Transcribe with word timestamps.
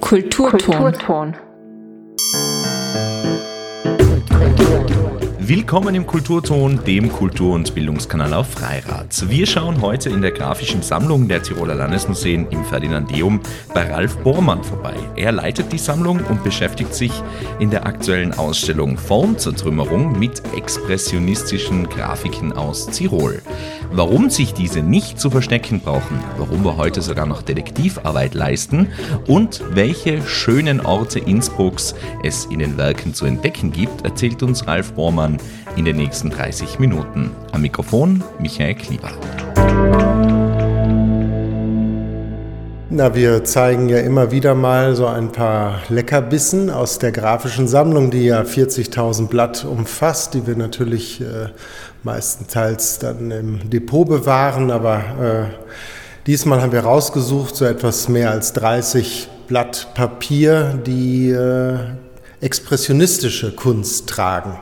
Kulturton. 0.00 1.34
Willkommen 5.50 5.96
im 5.96 6.06
Kulturton, 6.06 6.78
dem 6.84 7.10
Kultur- 7.10 7.56
und 7.56 7.74
Bildungskanal 7.74 8.34
auf 8.34 8.50
Freirad. 8.50 9.28
Wir 9.28 9.48
schauen 9.48 9.80
heute 9.80 10.08
in 10.08 10.22
der 10.22 10.30
grafischen 10.30 10.80
Sammlung 10.80 11.26
der 11.26 11.42
Tiroler 11.42 11.74
Landesmuseen 11.74 12.46
im 12.50 12.64
Ferdinandeum 12.64 13.40
bei 13.74 13.92
Ralf 13.92 14.16
Bormann 14.18 14.62
vorbei. 14.62 14.94
Er 15.16 15.32
leitet 15.32 15.72
die 15.72 15.78
Sammlung 15.78 16.20
und 16.20 16.44
beschäftigt 16.44 16.94
sich 16.94 17.10
in 17.58 17.68
der 17.68 17.84
aktuellen 17.84 18.32
Ausstellung 18.32 18.96
Formzertrümmerung 18.96 20.16
mit 20.16 20.40
expressionistischen 20.56 21.88
Grafiken 21.88 22.52
aus 22.52 22.86
Tirol. 22.86 23.42
Warum 23.90 24.30
sich 24.30 24.54
diese 24.54 24.82
nicht 24.82 25.18
zu 25.18 25.30
verstecken 25.30 25.80
brauchen, 25.80 26.20
warum 26.38 26.64
wir 26.64 26.76
heute 26.76 27.02
sogar 27.02 27.26
noch 27.26 27.42
Detektivarbeit 27.42 28.34
leisten 28.34 28.86
und 29.26 29.64
welche 29.72 30.22
schönen 30.22 30.78
Orte 30.78 31.18
Innsbrucks 31.18 31.96
es 32.22 32.44
in 32.44 32.60
den 32.60 32.78
Werken 32.78 33.14
zu 33.14 33.26
entdecken 33.26 33.72
gibt, 33.72 34.04
erzählt 34.04 34.44
uns 34.44 34.68
Ralf 34.68 34.92
Bormann 34.92 35.39
in 35.76 35.84
den 35.84 35.96
nächsten 35.96 36.30
30 36.30 36.78
Minuten. 36.78 37.30
Am 37.52 37.62
Mikrofon 37.62 38.22
Michael 38.38 38.74
Klieber. 38.74 39.10
Na, 42.92 43.14
wir 43.14 43.44
zeigen 43.44 43.88
ja 43.88 43.98
immer 43.98 44.32
wieder 44.32 44.54
mal 44.54 44.96
so 44.96 45.06
ein 45.06 45.30
paar 45.30 45.80
Leckerbissen 45.88 46.70
aus 46.70 46.98
der 46.98 47.12
grafischen 47.12 47.68
Sammlung, 47.68 48.10
die 48.10 48.24
ja 48.24 48.42
40.000 48.42 49.28
Blatt 49.28 49.64
umfasst, 49.64 50.34
die 50.34 50.46
wir 50.46 50.56
natürlich 50.56 51.20
äh, 51.20 51.50
meistenteils 52.02 52.98
dann 52.98 53.30
im 53.30 53.70
Depot 53.70 54.08
bewahren, 54.08 54.72
aber 54.72 54.98
äh, 54.98 55.68
diesmal 56.26 56.60
haben 56.60 56.72
wir 56.72 56.80
rausgesucht 56.80 57.54
so 57.54 57.64
etwas 57.64 58.08
mehr 58.08 58.32
als 58.32 58.52
30 58.54 59.28
Blatt 59.46 59.94
Papier, 59.94 60.80
die 60.84 61.30
äh, 61.30 61.78
expressionistische 62.40 63.52
Kunst 63.52 64.08
tragen 64.08 64.58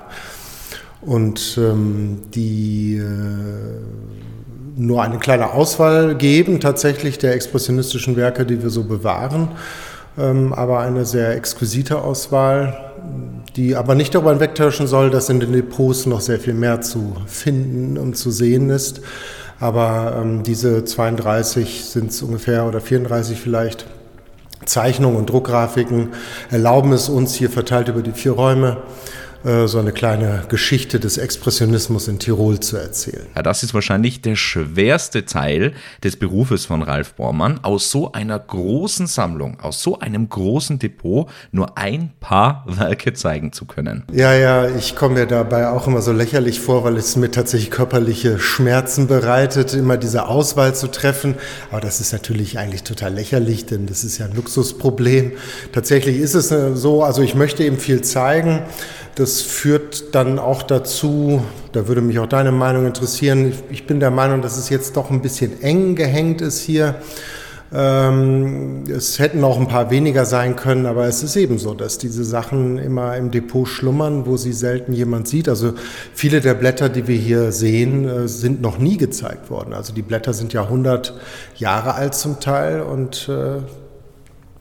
und 1.00 1.58
ähm, 1.58 2.22
die 2.34 2.96
äh, 2.96 3.80
nur 4.77 5.02
eine 5.02 5.18
kleine 5.18 5.52
Auswahl 5.52 6.14
geben, 6.14 6.60
tatsächlich 6.60 7.18
der 7.18 7.34
expressionistischen 7.34 8.16
Werke, 8.16 8.46
die 8.46 8.62
wir 8.62 8.70
so 8.70 8.84
bewahren, 8.84 9.48
ähm, 10.16 10.52
aber 10.52 10.80
eine 10.80 11.04
sehr 11.04 11.34
exquisite 11.34 12.02
Auswahl, 12.02 12.92
die 13.56 13.74
aber 13.76 13.94
nicht 13.94 14.14
darüber 14.14 14.30
hinwegtäuschen 14.30 14.86
soll, 14.86 15.10
dass 15.10 15.28
in 15.28 15.41
den 15.41 15.52
Depots 15.52 16.06
noch 16.06 16.20
sehr 16.20 16.38
viel 16.38 16.54
mehr 16.54 16.80
zu 16.80 17.14
finden 17.26 17.98
und 17.98 18.16
zu 18.16 18.30
sehen 18.30 18.70
ist. 18.70 19.00
Aber 19.60 20.20
ähm, 20.20 20.44
diese 20.44 20.84
32 20.84 21.84
sind 21.84 22.10
es 22.10 22.22
ungefähr 22.22 22.66
oder 22.66 22.80
34 22.80 23.41
vielleicht. 23.41 23.86
Zeichnungen 24.64 25.16
und 25.16 25.30
Druckgrafiken 25.30 26.10
erlauben 26.50 26.92
es 26.92 27.08
uns 27.08 27.34
hier 27.34 27.48
verteilt 27.48 27.88
über 27.88 28.02
die 28.02 28.12
vier 28.12 28.32
Räume 28.32 28.76
so 29.44 29.78
eine 29.78 29.92
kleine 29.92 30.44
Geschichte 30.48 30.98
des 30.98 31.17
Expressionismus 31.17 32.08
in 32.08 32.19
Tirol 32.19 32.58
zu 32.61 32.77
erzählen. 32.77 33.27
Ja, 33.36 33.42
das 33.42 33.62
ist 33.62 33.72
wahrscheinlich 33.72 34.20
der 34.20 34.34
schwerste 34.36 35.25
Teil 35.25 35.72
des 36.03 36.17
Berufes 36.17 36.67
von 36.67 36.83
Ralf 36.83 37.14
Bormann, 37.14 37.61
aus 37.62 37.91
so 37.91 38.12
einer 38.12 38.39
großen 38.39 39.06
Sammlung, 39.06 39.61
aus 39.61 39.83
so 39.83 40.00
einem 40.00 40.28
großen 40.28 40.78
Depot 40.78 41.28
nur 41.53 41.78
ein 41.78 42.11
paar 42.20 42.64
Werke 42.66 43.12
zeigen 43.12 43.53
zu 43.53 43.64
können. 43.64 44.05
Ja, 44.12 44.34
ja, 44.34 44.69
ich 44.69 44.97
komme 44.97 45.14
mir 45.14 45.27
dabei 45.27 45.69
auch 45.69 45.86
immer 45.86 46.03
so 46.03 46.12
lächerlich 46.12 46.61
vor, 46.61 46.84
weil 46.84 46.97
es 46.97 47.16
mir 47.16 47.31
tatsächlich 47.31 47.70
körperliche 47.70 48.39
Schmerzen 48.39 49.06
bereitet, 49.06 49.72
immer 49.75 49.97
diese 49.97 50.27
Auswahl 50.27 50.75
zu 50.75 50.89
treffen. 50.89 51.34
Aber 51.70 51.81
das 51.81 52.00
ist 52.00 52.12
natürlich 52.12 52.59
eigentlich 52.59 52.83
total 52.83 53.14
lächerlich, 53.14 53.66
denn 53.66 53.86
das 53.86 54.05
ist 54.05 54.19
ja 54.19 54.27
ein 54.27 54.34
Luxusproblem. 54.34 55.33
Tatsächlich 55.72 56.19
ist 56.19 56.34
es 56.34 56.50
äh, 56.50 56.75
so, 56.75 57.03
also 57.03 57.22
ich 57.22 57.34
möchte 57.34 57.62
eben 57.65 57.78
viel 57.78 58.03
zeigen. 58.03 58.62
Das 59.15 59.38
führt 59.43 60.15
dann 60.15 60.38
auch 60.38 60.62
dazu, 60.62 61.43
da 61.72 61.88
würde 61.88 62.00
mich 62.00 62.19
auch 62.19 62.26
deine 62.26 62.53
Meinung 62.53 62.87
interessieren, 62.87 63.53
ich, 63.71 63.87
bin 63.87 64.00
der 64.00 64.10
Meinung, 64.10 64.43
dass 64.43 64.56
es 64.56 64.69
jetzt 64.69 64.97
doch 64.97 65.10
ein 65.10 65.22
bisschen 65.22 65.62
eng 65.62 65.94
gehängt 65.94 66.41
ist 66.41 66.60
hier. 66.60 66.97
Ähm, 67.71 68.84
es 68.88 69.19
hätten 69.19 69.44
auch 69.44 69.59
ein 69.59 69.69
paar 69.69 69.91
weniger 69.91 70.25
sein 70.25 70.56
können, 70.56 70.87
aber 70.87 71.06
es 71.06 71.22
ist 71.22 71.37
eben 71.37 71.59
so, 71.59 71.75
dass 71.75 71.99
diese 71.99 72.25
Sachen 72.25 72.78
immer 72.78 73.16
im 73.16 73.31
Depot 73.31 73.69
schlummern, 73.69 74.25
wo 74.25 74.38
sie 74.38 74.54
selten 74.54 74.94
jemand 74.94 75.28
sieht. 75.28 75.49
Also 75.49 75.75
viele 76.15 76.41
der 76.41 76.55
Blätter, 76.55 76.88
die 76.88 77.06
wir 77.06 77.16
hier 77.16 77.53
sehen, 77.53 78.09
äh, 78.09 78.28
sind 78.28 78.62
noch 78.62 78.78
nie 78.78 78.97
gezeigt 78.97 79.50
worden. 79.50 79.75
Also 79.75 79.93
die 79.93 80.03
Blätter 80.03 80.32
sind 80.32 80.53
ja 80.55 80.62
100 80.62 81.15
Jahre 81.56 81.94
alt 81.94 82.15
zum 82.15 82.41
Teil 82.41 82.81
und 82.81 83.28
äh, 83.28 83.60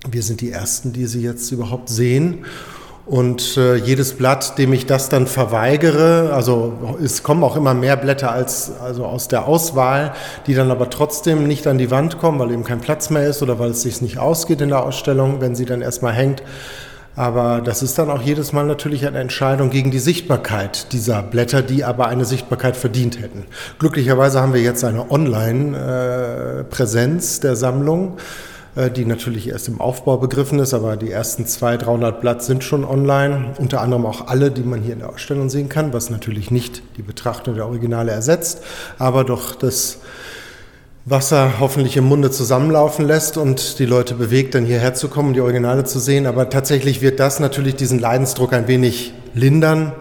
wir 0.09 0.23
sind 0.23 0.41
die 0.41 0.51
Ersten, 0.51 0.93
die 0.93 1.05
sie 1.05 1.21
jetzt 1.21 1.51
überhaupt 1.51 1.89
sehen. 1.89 2.45
Und 3.07 3.55
äh, 3.55 3.75
jedes 3.75 4.15
Blatt, 4.15 4.57
dem 4.57 4.73
ich 4.73 4.85
das 4.85 5.07
dann 5.07 5.27
verweigere, 5.27 6.33
also 6.33 6.97
es 7.01 7.23
kommen 7.23 7.41
auch 7.41 7.55
immer 7.55 7.73
mehr 7.73 7.95
Blätter 7.95 8.33
als 8.33 8.73
also 8.81 9.05
aus 9.05 9.29
der 9.29 9.47
Auswahl, 9.47 10.11
die 10.45 10.53
dann 10.53 10.71
aber 10.71 10.89
trotzdem 10.89 11.47
nicht 11.47 11.67
an 11.67 11.77
die 11.77 11.89
Wand 11.89 12.19
kommen, 12.19 12.37
weil 12.39 12.51
eben 12.51 12.65
kein 12.65 12.81
Platz 12.81 13.09
mehr 13.09 13.25
ist 13.25 13.41
oder 13.41 13.59
weil 13.59 13.69
es 13.69 13.83
sich 13.83 14.01
nicht 14.01 14.17
ausgeht 14.17 14.59
in 14.59 14.67
der 14.69 14.83
Ausstellung, 14.83 15.39
wenn 15.39 15.55
sie 15.55 15.63
dann 15.63 15.81
erstmal 15.81 16.11
hängt. 16.11 16.43
Aber 17.15 17.61
das 17.61 17.81
ist 17.81 17.97
dann 17.97 18.09
auch 18.09 18.21
jedes 18.21 18.51
Mal 18.51 18.65
natürlich 18.65 19.07
eine 19.07 19.19
Entscheidung 19.19 19.69
gegen 19.69 19.89
die 19.89 19.99
Sichtbarkeit 19.99 20.91
dieser 20.91 21.23
Blätter, 21.23 21.61
die 21.61 21.85
aber 21.85 22.09
eine 22.09 22.25
Sichtbarkeit 22.25 22.75
verdient 22.75 23.21
hätten. 23.21 23.45
Glücklicherweise 23.79 24.41
haben 24.41 24.53
wir 24.53 24.61
jetzt 24.61 24.83
eine 24.83 25.09
Online-Präsenz 25.09 27.37
äh, 27.37 27.41
der 27.41 27.55
Sammlung. 27.55 28.17
Äh, 28.77 28.91
die 28.91 29.05
natürlich 29.05 29.49
erst 29.49 29.67
im 29.67 29.81
Aufbau 29.81 30.17
begriffen 30.17 30.59
ist, 30.59 30.75
aber 30.75 30.97
die 30.97 31.09
ersten 31.09 31.47
200, 31.47 31.87
300 31.87 32.21
Blatt 32.21 32.43
sind 32.43 32.63
schon 32.63 32.85
online, 32.85 33.53
unter 33.57 33.81
anderem 33.81 34.05
auch 34.05 34.27
alle, 34.27 34.51
die 34.51 34.61
man 34.61 34.83
hier 34.83 34.93
in 34.93 34.99
der 34.99 35.09
Ausstellung 35.09 35.49
sehen 35.49 35.67
kann, 35.67 35.93
was 35.93 36.11
natürlich 36.11 36.51
nicht 36.51 36.83
die 36.95 37.01
Betrachtung 37.01 37.55
der 37.55 37.65
Originale 37.65 38.11
ersetzt, 38.11 38.61
aber 38.99 39.23
doch 39.23 39.55
das 39.55 39.97
Wasser 41.05 41.53
hoffentlich 41.59 41.97
im 41.97 42.03
Munde 42.03 42.29
zusammenlaufen 42.29 43.07
lässt 43.07 43.37
und 43.37 43.79
die 43.79 43.85
Leute 43.85 44.13
bewegt, 44.13 44.53
dann 44.53 44.65
hierher 44.65 44.93
zu 44.93 45.07
kommen, 45.07 45.33
die 45.33 45.41
Originale 45.41 45.85
zu 45.85 45.99
sehen. 45.99 46.27
Aber 46.27 46.49
tatsächlich 46.49 47.01
wird 47.01 47.19
das 47.19 47.39
natürlich 47.39 47.77
diesen 47.77 47.97
Leidensdruck 47.97 48.53
ein 48.53 48.67
wenig 48.67 49.13
lindern. 49.33 49.93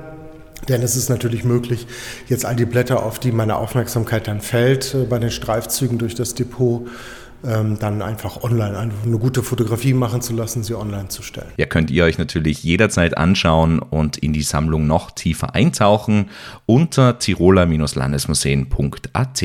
Denn 0.69 0.83
es 0.83 0.97
ist 0.97 1.09
natürlich 1.09 1.45
möglich, 1.45 1.87
jetzt 2.27 2.45
all 2.45 2.57
die 2.57 2.65
Blätter, 2.65 3.05
auf 3.05 3.21
die 3.21 3.31
meine 3.31 3.57
Aufmerksamkeit 3.57 4.27
dann 4.27 4.41
fällt, 4.41 4.95
äh, 4.95 5.05
bei 5.05 5.21
den 5.21 5.31
Streifzügen 5.31 5.97
durch 5.97 6.17
das 6.17 6.35
Depot 6.35 6.89
ähm, 7.47 7.79
dann 7.79 8.03
einfach 8.03 8.43
online 8.43 8.77
eine 8.79 9.19
gute 9.19 9.43
Fotografie 9.43 9.95
machen 9.95 10.23
zu 10.23 10.35
lassen, 10.35 10.63
sie 10.63 10.75
online 10.75 11.09
zu 11.09 11.23
stellen. 11.23 11.49
Ja, 11.57 11.67
könnt 11.67 11.91
ihr 11.91 12.05
euch 12.05 12.19
natürlich 12.19 12.63
jederzeit 12.63 13.17
anschauen 13.17 13.79
und 13.79 14.19
in 14.19 14.33
die 14.33 14.43
Sammlung 14.43 14.87
noch 14.87 15.11
tiefer 15.11 15.55
eintauchen 15.55 16.27
unter 16.67 17.19
tiroler-landesmuseen.at. 17.19 19.43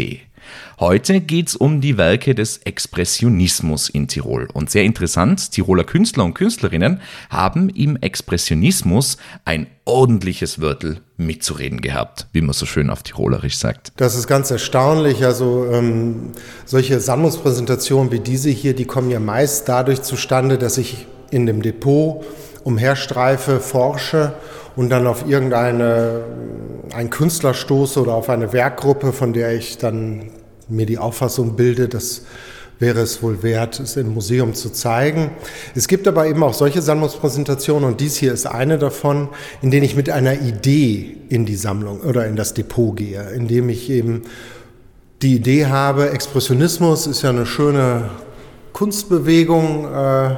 Heute 0.79 1.21
geht 1.21 1.49
es 1.49 1.55
um 1.55 1.81
die 1.81 1.97
Werke 1.97 2.33
des 2.33 2.57
Expressionismus 2.59 3.89
in 3.89 4.07
Tirol. 4.07 4.47
Und 4.53 4.69
sehr 4.69 4.83
interessant, 4.83 5.51
Tiroler 5.51 5.83
Künstler 5.83 6.25
und 6.25 6.33
Künstlerinnen 6.33 7.01
haben 7.29 7.69
im 7.69 7.97
Expressionismus 7.97 9.17
ein 9.45 9.67
ordentliches 9.85 10.61
Wörtel 10.61 11.01
mitzureden 11.17 11.81
gehabt, 11.81 12.27
wie 12.33 12.41
man 12.41 12.53
so 12.53 12.65
schön 12.65 12.89
auf 12.89 13.03
Tirolerisch 13.03 13.57
sagt. 13.57 13.91
Das 13.97 14.15
ist 14.15 14.27
ganz 14.27 14.49
erstaunlich. 14.51 15.23
Also 15.23 15.67
ähm, 15.71 16.31
solche 16.65 16.99
Sammlungspräsentationen 16.99 18.11
wie 18.11 18.19
diese 18.19 18.49
hier, 18.49 18.75
die 18.75 18.85
kommen 18.85 19.11
ja 19.11 19.19
meist 19.19 19.69
dadurch 19.69 20.01
zustande, 20.01 20.57
dass 20.57 20.77
ich 20.77 21.05
in 21.29 21.45
dem 21.45 21.61
Depot 21.61 22.23
umherstreife, 22.63 23.59
forsche 23.59 24.33
und 24.75 24.89
dann 24.89 25.07
auf 25.07 25.27
irgendeine 25.27 26.23
einen 26.93 27.09
Künstler 27.09 27.53
stoße 27.53 28.01
oder 28.01 28.13
auf 28.13 28.29
eine 28.29 28.53
Werkgruppe, 28.53 29.13
von 29.13 29.33
der 29.33 29.53
ich 29.53 29.77
dann 29.77 30.29
mir 30.71 30.85
die 30.85 30.97
Auffassung 30.97 31.55
bilde, 31.55 31.87
das 31.87 32.23
wäre 32.79 32.99
es 32.99 33.21
wohl 33.21 33.43
wert, 33.43 33.79
es 33.79 33.95
im 33.95 34.13
Museum 34.13 34.55
zu 34.55 34.71
zeigen. 34.71 35.29
Es 35.75 35.87
gibt 35.87 36.07
aber 36.07 36.25
eben 36.25 36.41
auch 36.43 36.55
solche 36.55 36.81
Sammlungspräsentationen 36.81 37.87
und 37.87 38.01
dies 38.01 38.15
hier 38.15 38.33
ist 38.33 38.47
eine 38.47 38.79
davon, 38.79 39.29
in 39.61 39.69
denen 39.69 39.83
ich 39.83 39.95
mit 39.95 40.09
einer 40.09 40.41
Idee 40.41 41.17
in 41.29 41.45
die 41.45 41.55
Sammlung 41.55 42.01
oder 42.01 42.25
in 42.25 42.35
das 42.35 42.55
Depot 42.55 42.95
gehe, 42.95 43.21
indem 43.35 43.69
ich 43.69 43.89
eben 43.89 44.23
die 45.21 45.35
Idee 45.35 45.67
habe, 45.67 46.09
Expressionismus 46.09 47.05
ist 47.05 47.21
ja 47.21 47.29
eine 47.29 47.45
schöne 47.45 48.09
Kunstbewegung, 48.73 49.85
äh, 49.93 50.37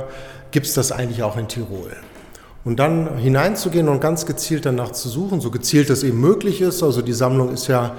gibt 0.51 0.65
es 0.65 0.73
das 0.73 0.91
eigentlich 0.91 1.23
auch 1.23 1.37
in 1.37 1.47
Tirol? 1.47 1.95
Und 2.65 2.79
dann 2.79 3.17
hineinzugehen 3.17 3.89
und 3.89 3.99
ganz 3.99 4.25
gezielt 4.25 4.65
danach 4.65 4.93
zu 4.93 5.09
suchen, 5.09 5.41
so 5.41 5.51
gezielt 5.51 5.89
es 5.89 6.01
eben 6.01 6.21
möglich 6.21 6.61
ist. 6.61 6.81
Also 6.81 7.01
die 7.01 7.11
Sammlung 7.11 7.51
ist 7.51 7.67
ja 7.67 7.95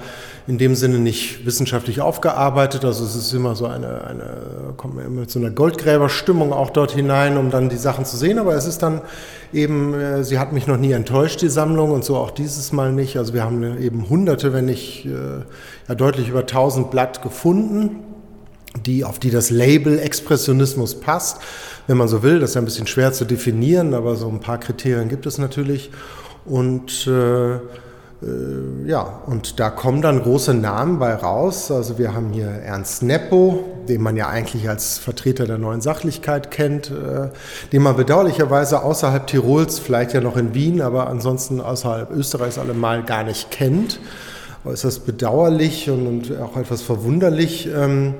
in 0.47 0.57
dem 0.57 0.75
Sinne 0.75 0.97
nicht 0.97 1.45
wissenschaftlich 1.45 2.01
aufgearbeitet. 2.01 2.83
Also 2.83 3.03
es 3.05 3.15
ist 3.15 3.31
immer 3.33 3.55
so 3.55 3.67
eine, 3.67 4.05
eine 4.05 4.73
kommt 4.75 4.95
man 4.95 5.13
mit 5.13 5.29
so 5.29 5.37
einer 5.37 5.51
Goldgräberstimmung 5.51 6.51
auch 6.51 6.71
dort 6.71 6.91
hinein, 6.91 7.37
um 7.37 7.51
dann 7.51 7.69
die 7.69 7.77
Sachen 7.77 8.05
zu 8.05 8.17
sehen. 8.17 8.39
Aber 8.39 8.55
es 8.55 8.65
ist 8.65 8.81
dann 8.81 9.01
eben, 9.53 9.93
äh, 9.93 10.23
sie 10.23 10.39
hat 10.39 10.51
mich 10.51 10.65
noch 10.65 10.77
nie 10.77 10.93
enttäuscht, 10.93 11.43
die 11.43 11.49
Sammlung, 11.49 11.91
und 11.91 12.03
so 12.03 12.17
auch 12.17 12.31
dieses 12.31 12.71
Mal 12.71 12.91
nicht. 12.91 13.17
Also 13.17 13.35
wir 13.35 13.43
haben 13.43 13.79
eben 13.79 14.09
hunderte, 14.09 14.51
wenn 14.51 14.65
nicht 14.65 15.05
äh, 15.05 15.43
ja, 15.87 15.95
deutlich 15.95 16.29
über 16.29 16.47
tausend 16.47 16.89
Blatt 16.89 17.21
gefunden 17.21 17.99
die, 18.85 19.03
auf 19.03 19.19
die 19.19 19.29
das 19.29 19.49
Label 19.49 19.99
Expressionismus 19.99 20.99
passt, 20.99 21.37
wenn 21.87 21.97
man 21.97 22.07
so 22.07 22.23
will. 22.23 22.39
Das 22.39 22.51
ist 22.51 22.55
ja 22.55 22.61
ein 22.61 22.65
bisschen 22.65 22.87
schwer 22.87 23.13
zu 23.13 23.25
definieren, 23.25 23.93
aber 23.93 24.15
so 24.15 24.27
ein 24.27 24.39
paar 24.39 24.59
Kriterien 24.59 25.09
gibt 25.09 25.25
es 25.25 25.37
natürlich. 25.37 25.91
Und 26.45 27.07
äh, 27.07 27.59
äh, 28.25 28.87
ja, 28.87 29.01
und 29.25 29.59
da 29.59 29.69
kommen 29.69 30.01
dann 30.01 30.21
große 30.21 30.53
Namen 30.53 30.99
bei 30.99 31.13
raus. 31.13 31.71
Also 31.71 31.97
wir 31.97 32.13
haben 32.13 32.31
hier 32.31 32.47
Ernst 32.47 33.03
Neppo, 33.03 33.63
den 33.87 34.01
man 34.01 34.15
ja 34.15 34.29
eigentlich 34.29 34.69
als 34.69 34.97
Vertreter 34.97 35.45
der 35.45 35.57
neuen 35.57 35.81
Sachlichkeit 35.81 36.51
kennt, 36.51 36.91
äh, 36.91 37.29
den 37.71 37.81
man 37.81 37.95
bedauerlicherweise 37.95 38.83
außerhalb 38.83 39.27
Tirols, 39.27 39.79
vielleicht 39.79 40.13
ja 40.13 40.21
noch 40.21 40.37
in 40.37 40.53
Wien, 40.53 40.81
aber 40.81 41.07
ansonsten 41.07 41.59
außerhalb 41.59 42.11
Österreichs 42.11 42.57
allemal 42.57 43.03
gar 43.03 43.23
nicht 43.23 43.51
kennt. 43.51 43.99
Äußerst 44.63 45.05
bedauerlich 45.05 45.89
und, 45.91 46.07
und 46.07 46.39
auch 46.39 46.57
etwas 46.57 46.81
verwunderlich. 46.81 47.69
Ähm, 47.75 48.15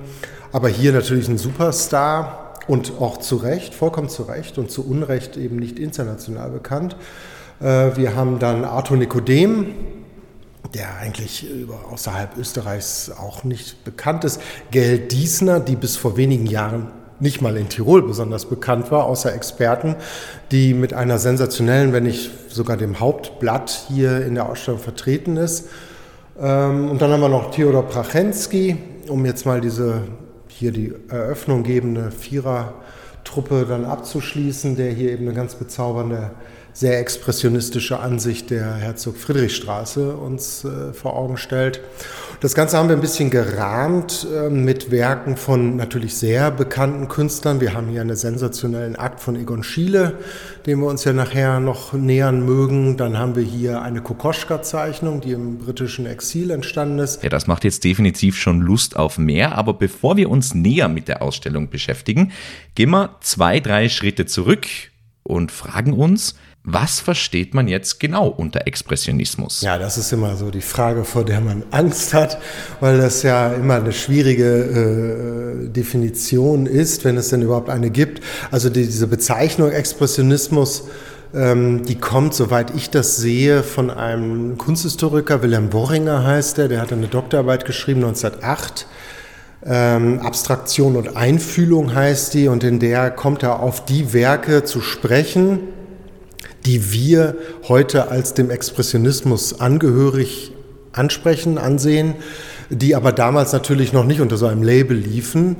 aber 0.51 0.69
hier 0.69 0.93
natürlich 0.93 1.27
ein 1.27 1.39
Superstar 1.39 2.44
und 2.67 2.93
auch 2.99 3.17
zu 3.17 3.37
Recht, 3.37 3.73
vollkommen 3.73 4.09
zu 4.09 4.23
Recht 4.23 4.57
und 4.57 4.71
zu 4.71 4.87
Unrecht 4.87 5.37
eben 5.37 5.57
nicht 5.57 5.79
international 5.79 6.49
bekannt. 6.49 6.95
Äh, 7.59 7.95
wir 7.95 8.15
haben 8.15 8.39
dann 8.39 8.65
Arthur 8.65 8.97
Nikodem, 8.97 9.73
der 10.73 10.97
eigentlich 10.97 11.47
außerhalb 11.91 12.37
Österreichs 12.37 13.11
auch 13.11 13.43
nicht 13.43 13.83
bekannt 13.83 14.23
ist. 14.23 14.41
Gail 14.71 14.99
Diesner, 14.99 15.59
die 15.59 15.75
bis 15.75 15.95
vor 15.95 16.17
wenigen 16.17 16.47
Jahren 16.47 16.91
nicht 17.19 17.41
mal 17.41 17.55
in 17.55 17.69
Tirol 17.69 18.01
besonders 18.01 18.45
bekannt 18.45 18.91
war, 18.91 19.05
außer 19.05 19.33
Experten, 19.33 19.95
die 20.51 20.73
mit 20.73 20.93
einer 20.93 21.17
sensationellen, 21.17 21.93
wenn 21.93 22.03
nicht 22.03 22.29
sogar 22.49 22.77
dem 22.77 22.99
Hauptblatt 22.99 23.85
hier 23.87 24.25
in 24.25 24.35
der 24.35 24.49
Ausstellung 24.49 24.81
vertreten 24.81 25.37
ist. 25.37 25.69
Ähm, 26.39 26.89
und 26.89 27.01
dann 27.01 27.11
haben 27.11 27.21
wir 27.21 27.29
noch 27.29 27.51
Theodor 27.51 27.83
Prachensky, 27.83 28.77
um 29.07 29.25
jetzt 29.25 29.45
mal 29.45 29.61
diese 29.61 30.01
hier 30.57 30.71
die 30.71 30.93
Eröffnung 31.09 31.63
gebende 31.63 32.11
Vierertruppe 32.11 33.65
dann 33.67 33.83
abzuschließen, 33.83 34.77
der 34.77 34.91
hier 34.91 35.11
eben 35.11 35.25
eine 35.25 35.35
ganz 35.35 35.55
bezaubernde 35.55 36.31
sehr 36.71 36.99
expressionistische 36.99 37.99
Ansicht 37.99 38.49
der 38.51 38.75
Herzog-Friedrich-Straße 38.75 40.15
uns 40.15 40.65
äh, 40.65 40.93
vor 40.93 41.15
Augen 41.15 41.37
stellt. 41.37 41.81
Das 42.41 42.53
Ganze 42.53 42.77
haben 42.77 42.89
wir 42.89 42.95
ein 42.95 43.01
bisschen 43.01 43.29
gerahmt 43.29 44.27
äh, 44.33 44.49
mit 44.49 44.91
Werken 44.91 45.37
von 45.37 45.77
natürlich 45.77 46.15
sehr 46.15 46.51
bekannten 46.51 47.07
Künstlern. 47.07 47.61
Wir 47.61 47.73
haben 47.73 47.87
hier 47.87 48.01
einen 48.01 48.15
sensationellen 48.15 48.97
Akt 48.97 49.21
von 49.21 49.35
Egon 49.37 49.63
Schiele, 49.63 50.19
dem 50.65 50.81
wir 50.81 50.87
uns 50.87 51.05
ja 51.05 51.13
nachher 51.13 51.61
noch 51.61 51.93
nähern 51.93 52.45
mögen. 52.45 52.97
Dann 52.97 53.17
haben 53.17 53.35
wir 53.35 53.43
hier 53.43 53.81
eine 53.81 54.01
Kokoschka-Zeichnung, 54.01 55.21
die 55.21 55.31
im 55.31 55.59
britischen 55.59 56.05
Exil 56.05 56.51
entstanden 56.51 56.99
ist. 56.99 57.23
Ja, 57.23 57.29
das 57.29 57.47
macht 57.47 57.63
jetzt 57.63 57.83
definitiv 57.85 58.35
schon 58.35 58.59
Lust 58.59 58.97
auf 58.97 59.17
mehr. 59.17 59.57
Aber 59.57 59.73
bevor 59.73 60.17
wir 60.17 60.29
uns 60.29 60.53
näher 60.53 60.89
mit 60.89 61.07
der 61.07 61.21
Ausstellung 61.21 61.69
beschäftigen, 61.69 62.33
gehen 62.75 62.89
wir 62.89 63.15
zwei, 63.21 63.61
drei 63.61 63.87
Schritte 63.87 64.25
zurück 64.25 64.67
und 65.23 65.51
fragen 65.51 65.93
uns, 65.93 66.35
was 66.65 66.99
versteht 66.99 67.53
man 67.53 67.67
jetzt 67.67 67.99
genau 67.99 68.27
unter 68.27 68.65
Expressionismus? 68.65 69.61
Ja, 69.61 69.77
das 69.77 69.99
ist 69.99 70.11
immer 70.11 70.35
so 70.35 70.49
die 70.49 70.61
Frage, 70.61 71.03
vor 71.03 71.23
der 71.23 71.39
man 71.39 71.63
Angst 71.69 72.15
hat, 72.15 72.39
weil 72.79 72.97
das 72.97 73.21
ja 73.21 73.53
immer 73.53 73.75
eine 73.75 73.91
schwierige 73.91 75.65
äh, 75.65 75.69
Definition 75.69 76.65
ist, 76.65 77.05
wenn 77.05 77.17
es 77.17 77.29
denn 77.29 77.43
überhaupt 77.43 77.69
eine 77.69 77.91
gibt. 77.91 78.23
Also 78.49 78.69
die, 78.69 78.85
diese 78.85 79.05
Bezeichnung 79.05 79.71
Expressionismus, 79.71 80.85
ähm, 81.35 81.83
die 81.85 81.99
kommt, 81.99 82.33
soweit 82.33 82.75
ich 82.75 82.89
das 82.89 83.17
sehe, 83.17 83.61
von 83.61 83.91
einem 83.91 84.57
Kunsthistoriker, 84.57 85.43
Wilhelm 85.43 85.71
Worringer 85.71 86.25
heißt 86.25 86.57
der, 86.57 86.67
der 86.67 86.81
hat 86.81 86.91
eine 86.91 87.07
Doktorarbeit 87.07 87.65
geschrieben 87.65 88.03
1908. 88.03 88.87
Ähm, 89.67 90.19
Abstraktion 90.19 90.95
und 90.95 91.15
Einfühlung 91.15 91.93
heißt 91.93 92.33
die 92.33 92.47
und 92.47 92.63
in 92.63 92.79
der 92.79 93.11
kommt 93.11 93.43
er 93.43 93.59
auf 93.59 93.85
die 93.85 94.13
Werke 94.13 94.63
zu 94.63 94.81
sprechen, 94.81 95.59
die 96.65 96.91
wir 96.91 97.35
heute 97.67 98.09
als 98.09 98.33
dem 98.33 98.49
Expressionismus 98.49 99.59
angehörig 99.59 100.51
ansprechen, 100.91 101.57
ansehen, 101.57 102.15
die 102.69 102.95
aber 102.95 103.11
damals 103.11 103.53
natürlich 103.53 103.93
noch 103.93 104.05
nicht 104.05 104.21
unter 104.21 104.37
so 104.37 104.47
einem 104.47 104.63
Label 104.63 104.97
liefen. 104.97 105.55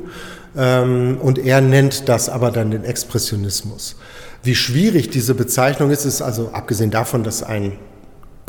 Ähm, 0.57 1.17
und 1.21 1.37
er 1.37 1.61
nennt 1.61 2.09
das 2.09 2.29
aber 2.29 2.51
dann 2.51 2.71
den 2.71 2.83
Expressionismus. 2.83 3.95
Wie 4.43 4.55
schwierig 4.55 5.09
diese 5.09 5.35
Bezeichnung 5.35 5.91
ist, 5.91 6.05
ist 6.05 6.21
also 6.21 6.49
abgesehen 6.53 6.91
davon, 6.91 7.23
dass 7.23 7.43
ein 7.43 7.73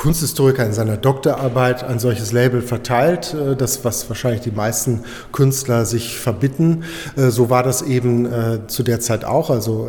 Kunsthistoriker 0.07 0.65
in 0.65 0.73
seiner 0.73 0.97
Doktorarbeit 0.97 1.83
ein 1.83 1.99
solches 1.99 2.31
Label 2.31 2.63
verteilt, 2.63 3.35
äh, 3.35 3.57
das 3.57 3.85
was 3.85 4.09
wahrscheinlich 4.09 4.41
die 4.41 4.53
meisten 4.53 5.01
Künstler 5.33 5.85
sich 5.85 6.21
verbitten. 6.21 6.85
Äh, 7.17 7.31
so 7.31 7.51
war 7.51 7.65
das 7.65 7.83
eben 7.83 8.25
äh, 8.25 8.69
zu 8.69 8.85
der 8.85 9.01
Zeit 9.01 9.25
auch. 9.25 9.51
Also 9.51 9.89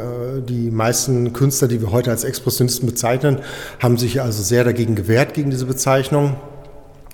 die 0.50 0.72
meisten 0.72 1.34
Künstler, 1.34 1.68
die 1.68 1.82
wir 1.82 1.92
heute 1.92 2.10
als 2.10 2.24
Expressionisten 2.24 2.88
bezeichnen, 2.88 3.42
haben 3.80 4.00
sich 4.00 4.20
also 4.20 4.42
sehr 4.42 4.64
dagegen 4.64 4.96
gewehrt 4.96 5.36
gegen 5.36 5.52
diese 5.52 5.68
Bezeichnung, 5.68 6.36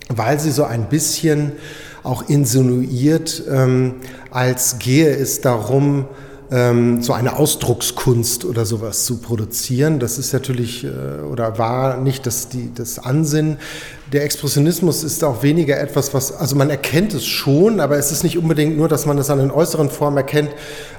weil 0.07 0.39
sie 0.39 0.51
so 0.51 0.63
ein 0.63 0.88
bisschen 0.88 1.51
auch 2.03 2.29
insinuiert, 2.29 3.44
ähm, 3.51 3.95
als 4.31 4.79
gehe 4.79 5.09
es 5.09 5.41
darum, 5.41 6.05
ähm, 6.53 7.01
so 7.01 7.13
eine 7.13 7.35
Ausdruckskunst 7.35 8.45
oder 8.45 8.65
sowas 8.65 9.05
zu 9.05 9.17
produzieren. 9.17 10.00
Das 10.00 10.19
ist 10.19 10.33
natürlich 10.33 10.83
äh, 10.83 11.23
oder 11.23 11.57
war 11.57 11.97
nicht 11.97 12.27
das, 12.27 12.47
die, 12.47 12.71
das 12.73 13.00
Ansinnen. 13.00 13.57
Der 14.11 14.23
Expressionismus 14.23 15.03
ist 15.03 15.23
auch 15.23 15.41
weniger 15.41 15.79
etwas, 15.79 16.13
was, 16.13 16.31
also 16.31 16.55
man 16.55 16.69
erkennt 16.69 17.15
es 17.15 17.25
schon, 17.25 17.79
aber 17.79 17.97
es 17.97 18.11
ist 18.11 18.23
nicht 18.23 18.38
unbedingt 18.38 18.77
nur, 18.77 18.88
dass 18.88 19.07
man 19.07 19.17
es 19.17 19.31
an 19.31 19.39
den 19.39 19.50
äußeren 19.50 19.89
Formen 19.89 20.17
erkennt. 20.17 20.51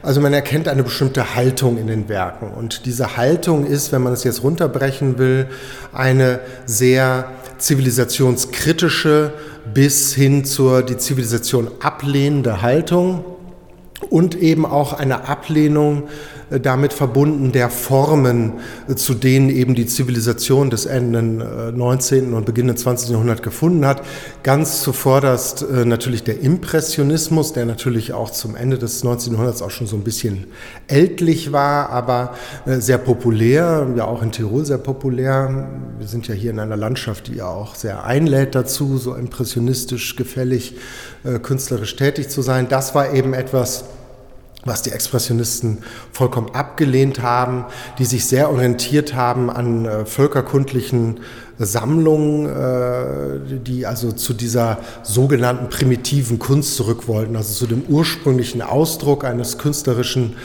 Also 0.02 0.20
man 0.20 0.32
erkennt 0.32 0.66
eine 0.66 0.82
bestimmte 0.82 1.36
Haltung 1.36 1.78
in 1.78 1.86
den 1.86 2.08
Werken. 2.08 2.52
Und 2.52 2.84
diese 2.84 3.16
Haltung 3.16 3.64
ist, 3.64 3.92
wenn 3.92 4.02
man 4.02 4.12
es 4.12 4.24
jetzt 4.24 4.42
runterbrechen 4.42 5.18
will, 5.18 5.46
eine 5.92 6.40
sehr 6.66 7.28
zivilisationskritische 7.58 9.32
bis 9.72 10.14
hin 10.14 10.44
zur 10.44 10.82
die 10.82 10.96
Zivilisation 10.96 11.70
ablehnende 11.80 12.60
Haltung 12.60 13.24
und 14.10 14.34
eben 14.36 14.66
auch 14.66 14.92
eine 14.92 15.28
Ablehnung 15.28 16.04
damit 16.58 16.92
verbunden 16.92 17.52
der 17.52 17.70
Formen, 17.70 18.54
äh, 18.88 18.94
zu 18.94 19.14
denen 19.14 19.50
eben 19.50 19.74
die 19.74 19.86
Zivilisation 19.86 20.70
des 20.70 20.86
Ende 20.86 21.22
19. 21.74 22.32
Äh, 22.32 22.36
und 22.36 22.46
Beginn 22.46 22.68
des 22.68 22.82
20. 22.82 23.10
Jahrhunderts 23.10 23.42
gefunden 23.42 23.86
hat. 23.86 24.02
Ganz 24.42 24.82
zuvorderst 24.82 25.64
natürlich 25.84 26.22
der 26.22 26.40
Impressionismus, 26.40 27.52
der 27.52 27.66
natürlich 27.66 28.12
auch 28.12 28.30
zum 28.30 28.56
Ende 28.56 28.78
des 28.78 29.04
19. 29.04 29.32
Jahrhunderts 29.32 29.62
auch 29.62 29.70
schon 29.70 29.86
so 29.86 29.96
ein 29.96 30.04
bisschen 30.04 30.46
ältlich 30.86 31.52
war, 31.52 31.90
aber 31.90 32.34
sehr 32.66 32.98
populär, 32.98 33.86
ja 33.96 34.04
auch 34.04 34.22
in 34.22 34.32
Tirol 34.32 34.64
sehr 34.64 34.78
populär. 34.78 35.68
Wir 35.98 36.06
sind 36.06 36.28
ja 36.28 36.34
hier 36.34 36.50
in 36.50 36.58
einer 36.58 36.76
Landschaft, 36.76 37.28
die 37.28 37.36
ja 37.36 37.48
auch 37.48 37.74
sehr 37.74 38.04
einlädt 38.04 38.54
dazu, 38.54 38.98
so 38.98 39.14
impressionistisch, 39.14 40.16
gefällig, 40.16 40.76
künstlerisch 41.42 41.96
tätig 41.96 42.28
zu 42.28 42.42
sein. 42.42 42.68
Das 42.68 42.94
war 42.94 43.14
eben 43.14 43.32
etwas, 43.34 43.84
was 44.64 44.82
die 44.82 44.90
Expressionisten 44.90 45.78
vollkommen 46.12 46.54
abgelehnt 46.54 47.22
haben, 47.22 47.64
die 47.98 48.04
sich 48.04 48.26
sehr 48.26 48.50
orientiert 48.50 49.14
haben 49.14 49.50
an 49.50 49.84
äh, 49.84 50.06
völkerkundlichen 50.06 51.20
Sammlungen, 51.58 52.46
äh, 52.46 53.58
die 53.60 53.86
also 53.86 54.12
zu 54.12 54.32
dieser 54.32 54.78
sogenannten 55.02 55.68
primitiven 55.68 56.38
Kunst 56.38 56.76
zurück 56.76 57.06
wollten, 57.06 57.36
also 57.36 57.52
zu 57.52 57.66
dem 57.66 57.82
ursprünglichen 57.88 58.62
Ausdruck 58.62 59.24
eines 59.24 59.58
künstlerischen 59.58 60.36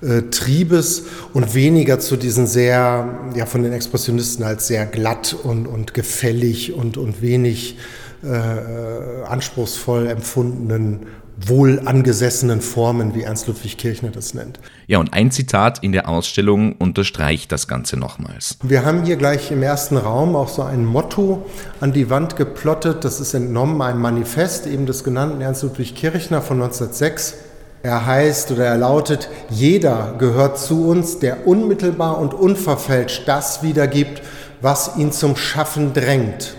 äh, 0.00 0.22
Triebes 0.30 1.04
und 1.32 1.54
weniger 1.54 1.98
zu 1.98 2.16
diesen 2.16 2.46
sehr, 2.46 3.08
ja 3.34 3.46
von 3.46 3.62
den 3.62 3.72
Expressionisten 3.72 4.44
als 4.44 4.66
sehr 4.66 4.86
glatt 4.86 5.36
und, 5.42 5.66
und 5.66 5.94
gefällig 5.94 6.72
und, 6.72 6.96
und 6.96 7.22
wenig 7.22 7.76
äh, 8.22 9.24
anspruchsvoll 9.26 10.06
empfundenen 10.06 11.00
wohl 11.36 11.82
angesessenen 11.84 12.60
Formen, 12.60 13.14
wie 13.14 13.22
Ernst 13.22 13.48
Ludwig 13.48 13.76
Kirchner 13.76 14.10
das 14.10 14.34
nennt. 14.34 14.60
Ja, 14.86 14.98
und 14.98 15.12
ein 15.12 15.30
Zitat 15.30 15.82
in 15.82 15.92
der 15.92 16.08
Ausstellung 16.08 16.76
unterstreicht 16.76 17.50
das 17.50 17.66
Ganze 17.66 17.96
nochmals. 17.96 18.58
Wir 18.62 18.84
haben 18.84 19.04
hier 19.04 19.16
gleich 19.16 19.50
im 19.50 19.62
ersten 19.62 19.96
Raum 19.96 20.36
auch 20.36 20.48
so 20.48 20.62
ein 20.62 20.84
Motto 20.84 21.44
an 21.80 21.92
die 21.92 22.08
Wand 22.08 22.36
geplottet. 22.36 23.04
Das 23.04 23.20
ist 23.20 23.34
entnommen 23.34 23.82
einem 23.82 24.00
Manifest 24.00 24.66
eben 24.66 24.86
des 24.86 25.02
genannten 25.02 25.40
Ernst 25.40 25.62
Ludwig 25.62 25.94
Kirchner 25.94 26.40
von 26.40 26.62
1906. 26.62 27.34
Er 27.82 28.06
heißt 28.06 28.52
oder 28.52 28.64
er 28.64 28.78
lautet, 28.78 29.28
jeder 29.50 30.14
gehört 30.18 30.58
zu 30.58 30.88
uns, 30.88 31.18
der 31.18 31.46
unmittelbar 31.46 32.18
und 32.18 32.32
unverfälscht 32.32 33.28
das 33.28 33.62
wiedergibt, 33.62 34.22
was 34.62 34.96
ihn 34.96 35.12
zum 35.12 35.36
Schaffen 35.36 35.92
drängt. 35.92 36.54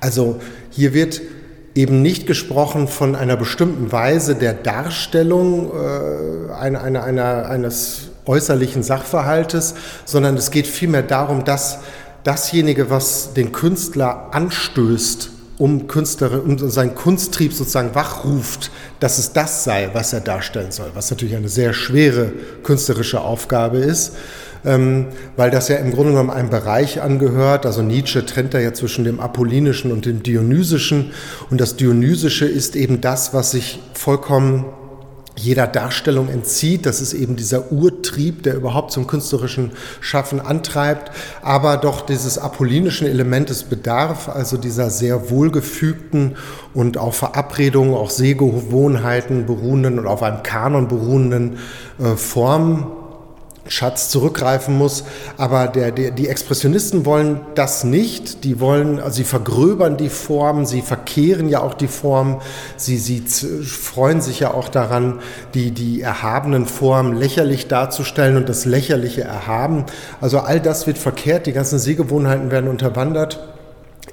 Also 0.00 0.40
hier 0.70 0.94
wird 0.94 1.20
eben 1.74 2.02
nicht 2.02 2.26
gesprochen 2.26 2.88
von 2.88 3.14
einer 3.16 3.36
bestimmten 3.36 3.92
Weise 3.92 4.34
der 4.34 4.54
Darstellung 4.54 5.70
äh, 5.70 6.52
einer, 6.52 6.82
einer, 6.82 7.02
einer, 7.04 7.46
eines 7.48 8.10
äußerlichen 8.26 8.82
Sachverhaltes, 8.82 9.74
sondern 10.04 10.36
es 10.36 10.50
geht 10.50 10.66
vielmehr 10.66 11.02
darum, 11.02 11.44
dass 11.44 11.78
dasjenige, 12.24 12.90
was 12.90 13.34
den 13.34 13.52
Künstler 13.52 14.28
anstößt 14.32 15.30
um 15.58 15.86
Künstler, 15.86 16.42
um 16.42 16.58
seinen 16.58 16.96
Kunsttrieb 16.96 17.52
sozusagen 17.52 17.94
wachruft, 17.94 18.72
dass 18.98 19.18
es 19.18 19.32
das 19.32 19.62
sei, 19.62 19.90
was 19.92 20.12
er 20.12 20.20
darstellen 20.20 20.72
soll, 20.72 20.90
was 20.94 21.10
natürlich 21.10 21.36
eine 21.36 21.48
sehr 21.48 21.72
schwere 21.72 22.32
künstlerische 22.64 23.20
Aufgabe 23.20 23.78
ist. 23.78 24.14
Ähm, 24.64 25.06
weil 25.36 25.50
das 25.50 25.68
ja 25.68 25.76
im 25.76 25.92
Grunde 25.92 26.12
genommen 26.12 26.30
einem 26.30 26.50
Bereich 26.50 27.02
angehört. 27.02 27.66
Also 27.66 27.82
Nietzsche 27.82 28.24
trennt 28.24 28.54
da 28.54 28.60
ja 28.60 28.72
zwischen 28.72 29.04
dem 29.04 29.18
Apollinischen 29.18 29.90
und 29.90 30.06
dem 30.06 30.22
Dionysischen. 30.22 31.12
Und 31.50 31.60
das 31.60 31.76
Dionysische 31.76 32.46
ist 32.46 32.76
eben 32.76 33.00
das, 33.00 33.34
was 33.34 33.50
sich 33.50 33.80
vollkommen 33.94 34.64
jeder 35.36 35.66
Darstellung 35.66 36.28
entzieht. 36.28 36.86
Das 36.86 37.00
ist 37.00 37.14
eben 37.14 37.36
dieser 37.36 37.72
Urtrieb, 37.72 38.42
der 38.42 38.54
überhaupt 38.54 38.92
zum 38.92 39.06
künstlerischen 39.06 39.72
Schaffen 40.00 40.40
antreibt, 40.40 41.10
aber 41.42 41.76
doch 41.76 42.02
dieses 42.02 42.38
apollinischen 42.38 43.06
Elementes 43.06 43.64
bedarf, 43.64 44.28
also 44.28 44.56
dieser 44.56 44.90
sehr 44.90 45.30
wohlgefügten 45.30 46.36
und 46.74 46.98
auf 46.98 47.16
Verabredungen, 47.16 47.94
auch 47.94 48.10
Sehgewohnheiten 48.10 49.46
beruhenden 49.46 49.98
und 49.98 50.06
auf 50.06 50.22
einem 50.22 50.42
Kanon 50.42 50.88
beruhenden 50.88 51.58
äh, 51.98 52.16
Form 52.16 53.01
Schatz 53.68 54.08
zurückgreifen 54.08 54.76
muss. 54.76 55.04
Aber 55.36 55.68
der, 55.68 55.92
der, 55.92 56.10
die 56.10 56.28
Expressionisten 56.28 57.06
wollen 57.06 57.40
das 57.54 57.84
nicht. 57.84 58.44
Die 58.44 58.60
wollen, 58.60 58.98
also 58.98 59.16
sie 59.16 59.24
vergröbern 59.24 59.96
die 59.96 60.08
Form, 60.08 60.66
sie 60.66 60.82
verkehren 60.82 61.48
ja 61.48 61.60
auch 61.60 61.74
die 61.74 61.88
Form, 61.88 62.40
sie, 62.76 62.98
sie 62.98 63.20
freuen 63.20 64.20
sich 64.20 64.40
ja 64.40 64.52
auch 64.52 64.68
daran, 64.68 65.20
die, 65.54 65.70
die 65.70 66.00
erhabenen 66.00 66.66
Formen 66.66 67.16
lächerlich 67.16 67.68
darzustellen 67.68 68.36
und 68.36 68.48
das 68.48 68.64
Lächerliche 68.64 69.22
erhaben. 69.22 69.84
Also 70.20 70.40
all 70.40 70.60
das 70.60 70.86
wird 70.86 70.98
verkehrt, 70.98 71.46
die 71.46 71.52
ganzen 71.52 71.78
Sehgewohnheiten 71.78 72.50
werden 72.50 72.68
unterwandert 72.68 73.51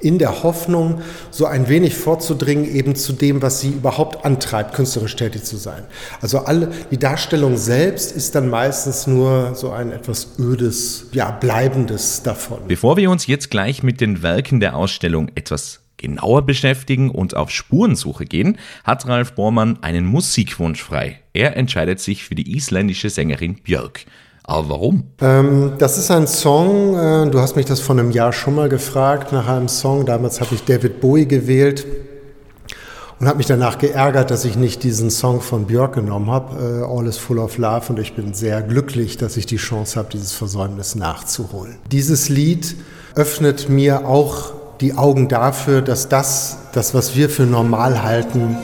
in 0.00 0.18
der 0.18 0.42
Hoffnung, 0.42 1.02
so 1.30 1.46
ein 1.46 1.68
wenig 1.68 1.94
vorzudringen 1.94 2.64
eben 2.64 2.94
zu 2.94 3.12
dem, 3.12 3.42
was 3.42 3.60
sie 3.60 3.70
überhaupt 3.70 4.24
antreibt, 4.24 4.74
künstlerisch 4.74 5.16
tätig 5.16 5.44
zu 5.44 5.56
sein. 5.56 5.84
Also 6.20 6.40
alle, 6.40 6.70
die 6.90 6.98
Darstellung 6.98 7.56
selbst 7.56 8.12
ist 8.12 8.34
dann 8.34 8.48
meistens 8.48 9.06
nur 9.06 9.54
so 9.54 9.70
ein 9.70 9.92
etwas 9.92 10.38
ödes, 10.38 11.06
ja, 11.12 11.30
bleibendes 11.30 12.22
davon. 12.22 12.60
Bevor 12.68 12.96
wir 12.96 13.10
uns 13.10 13.26
jetzt 13.26 13.50
gleich 13.50 13.82
mit 13.82 14.00
den 14.00 14.22
Werken 14.22 14.60
der 14.60 14.76
Ausstellung 14.76 15.30
etwas 15.34 15.80
genauer 16.00 16.42
beschäftigen 16.46 17.10
und 17.10 17.36
auf 17.36 17.50
Spurensuche 17.50 18.24
gehen, 18.24 18.58
hat 18.84 19.06
Ralf 19.06 19.34
Bormann 19.34 19.78
einen 19.82 20.06
Musikwunsch 20.06 20.82
frei. 20.82 21.20
Er 21.34 21.56
entscheidet 21.56 22.00
sich 22.00 22.24
für 22.24 22.34
die 22.34 22.56
isländische 22.56 23.10
Sängerin 23.10 23.56
Björk. 23.56 24.06
Aber 24.50 24.68
warum? 24.68 25.04
Ähm, 25.20 25.74
das 25.78 25.96
ist 25.96 26.10
ein 26.10 26.26
Song, 26.26 26.98
äh, 26.98 27.30
du 27.30 27.38
hast 27.38 27.54
mich 27.54 27.66
das 27.66 27.78
vor 27.78 27.96
einem 27.96 28.10
Jahr 28.10 28.32
schon 28.32 28.56
mal 28.56 28.68
gefragt, 28.68 29.32
nach 29.32 29.46
einem 29.46 29.68
Song. 29.68 30.06
Damals 30.06 30.40
habe 30.40 30.56
ich 30.56 30.64
David 30.64 31.00
Bowie 31.00 31.26
gewählt 31.26 31.86
und 33.20 33.28
habe 33.28 33.38
mich 33.38 33.46
danach 33.46 33.78
geärgert, 33.78 34.32
dass 34.32 34.44
ich 34.44 34.56
nicht 34.56 34.82
diesen 34.82 35.10
Song 35.10 35.40
von 35.40 35.66
Björk 35.66 35.94
genommen 35.94 36.32
habe, 36.32 36.80
äh, 36.80 36.84
All 36.84 37.06
is 37.06 37.16
Full 37.16 37.38
of 37.38 37.58
Love. 37.58 37.90
Und 37.90 38.00
ich 38.00 38.16
bin 38.16 38.34
sehr 38.34 38.60
glücklich, 38.60 39.16
dass 39.16 39.36
ich 39.36 39.46
die 39.46 39.56
Chance 39.56 39.96
habe, 39.96 40.08
dieses 40.10 40.32
Versäumnis 40.32 40.96
nachzuholen. 40.96 41.76
Dieses 41.92 42.28
Lied 42.28 42.74
öffnet 43.14 43.68
mir 43.68 44.04
auch 44.08 44.52
die 44.80 44.94
Augen 44.94 45.28
dafür, 45.28 45.80
dass 45.80 46.08
das, 46.08 46.58
das 46.72 46.92
was 46.92 47.14
wir 47.14 47.30
für 47.30 47.44
normal 47.44 48.02
halten, 48.02 48.58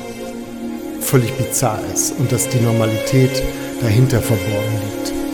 völlig 0.98 1.32
bizarr 1.34 1.78
ist 1.94 2.18
und 2.18 2.32
dass 2.32 2.48
die 2.48 2.58
Normalität 2.58 3.40
dahinter 3.80 4.18
verborgen 4.18 4.80
liegt. 4.82 5.25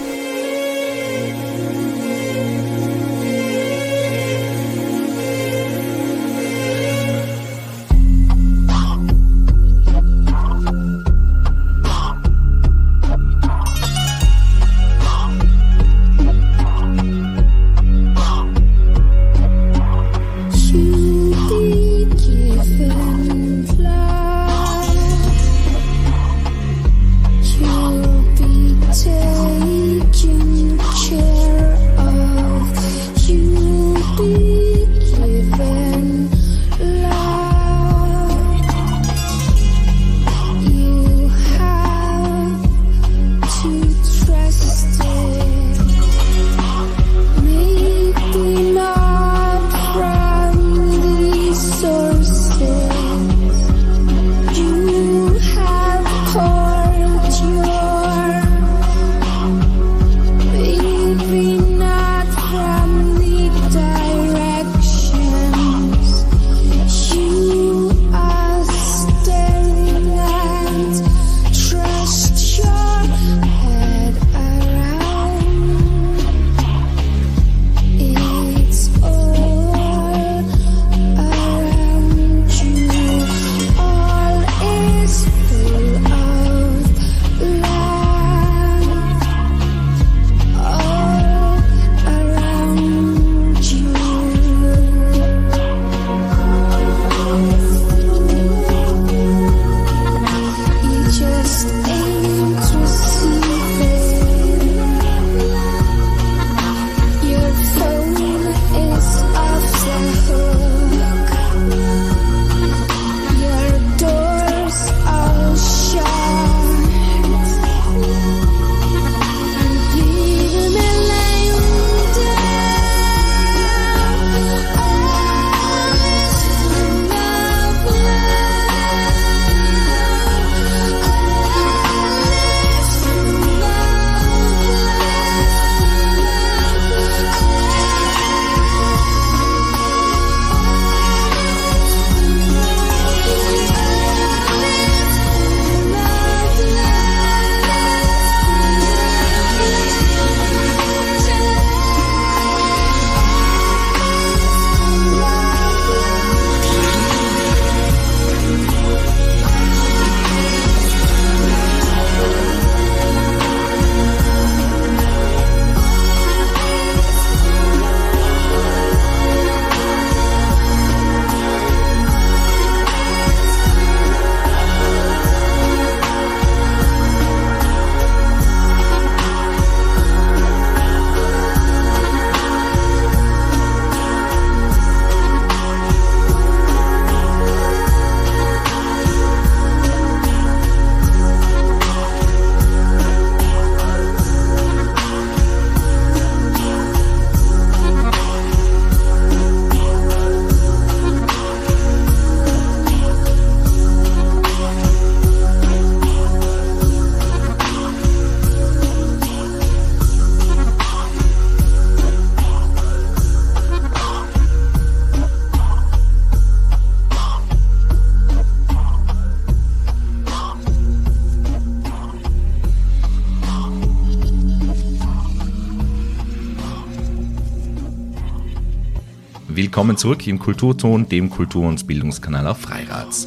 Willkommen 229.73 229.97
zurück 229.97 230.27
im 230.27 230.39
Kulturton, 230.39 231.09
dem 231.09 231.31
Kultur- 231.31 231.67
und 231.67 231.87
Bildungskanal 231.87 232.47
auf 232.47 232.61
Freirats. 232.61 233.27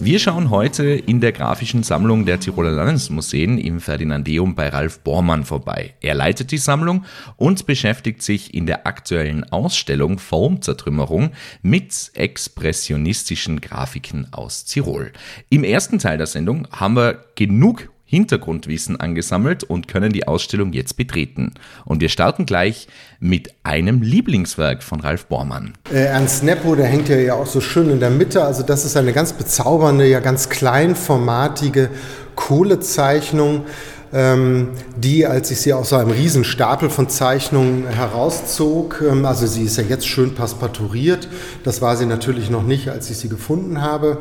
Wir 0.00 0.18
schauen 0.18 0.48
heute 0.48 0.84
in 0.84 1.20
der 1.20 1.32
grafischen 1.32 1.82
Sammlung 1.82 2.24
der 2.24 2.40
Tiroler 2.40 2.70
Landesmuseen 2.70 3.58
im 3.58 3.78
Ferdinandeum 3.78 4.54
bei 4.54 4.70
Ralf 4.70 5.00
Bormann 5.00 5.44
vorbei. 5.44 5.92
Er 6.00 6.14
leitet 6.14 6.50
die 6.50 6.56
Sammlung 6.56 7.04
und 7.36 7.66
beschäftigt 7.66 8.22
sich 8.22 8.54
in 8.54 8.64
der 8.64 8.86
aktuellen 8.86 9.44
Ausstellung 9.52 10.18
Formzertrümmerung 10.18 11.32
mit 11.60 12.10
expressionistischen 12.14 13.60
Grafiken 13.60 14.32
aus 14.32 14.64
Tirol. 14.64 15.12
Im 15.50 15.62
ersten 15.62 15.98
Teil 15.98 16.16
der 16.16 16.26
Sendung 16.26 16.66
haben 16.72 16.96
wir 16.96 17.26
genug 17.34 17.91
Hintergrundwissen 18.12 19.00
angesammelt 19.00 19.64
und 19.64 19.88
können 19.88 20.12
die 20.12 20.28
Ausstellung 20.28 20.74
jetzt 20.74 20.98
betreten. 20.98 21.54
Und 21.86 22.02
wir 22.02 22.10
starten 22.10 22.44
gleich 22.44 22.86
mit 23.20 23.54
einem 23.62 24.02
Lieblingswerk 24.02 24.82
von 24.82 25.00
Ralf 25.00 25.24
Bormann. 25.28 25.72
Äh, 25.90 26.04
Ernst 26.04 26.44
Neppo, 26.44 26.74
der 26.74 26.88
hängt 26.88 27.08
ja 27.08 27.32
auch 27.32 27.46
so 27.46 27.62
schön 27.62 27.88
in 27.88 28.00
der 28.00 28.10
Mitte. 28.10 28.44
Also 28.44 28.64
das 28.64 28.84
ist 28.84 28.98
eine 28.98 29.14
ganz 29.14 29.32
bezaubernde, 29.32 30.06
ja 30.06 30.20
ganz 30.20 30.50
kleinformatige 30.50 31.88
Kohlezeichnung 32.36 33.64
ähm, 34.12 34.68
die, 34.94 35.26
als 35.26 35.50
ich 35.50 35.62
sie 35.62 35.72
aus 35.72 35.88
so 35.88 35.96
einem 35.96 36.10
riesen 36.10 36.44
Stapel 36.44 36.90
von 36.90 37.08
Zeichnungen 37.08 37.86
herauszog, 37.88 39.02
ähm, 39.08 39.24
also 39.24 39.46
sie 39.46 39.64
ist 39.64 39.78
ja 39.78 39.84
jetzt 39.84 40.06
schön 40.06 40.34
passepartouriert, 40.34 41.28
das 41.64 41.80
war 41.80 41.96
sie 41.96 42.04
natürlich 42.04 42.50
noch 42.50 42.62
nicht, 42.62 42.90
als 42.90 43.08
ich 43.08 43.16
sie 43.16 43.30
gefunden 43.30 43.80
habe, 43.80 44.18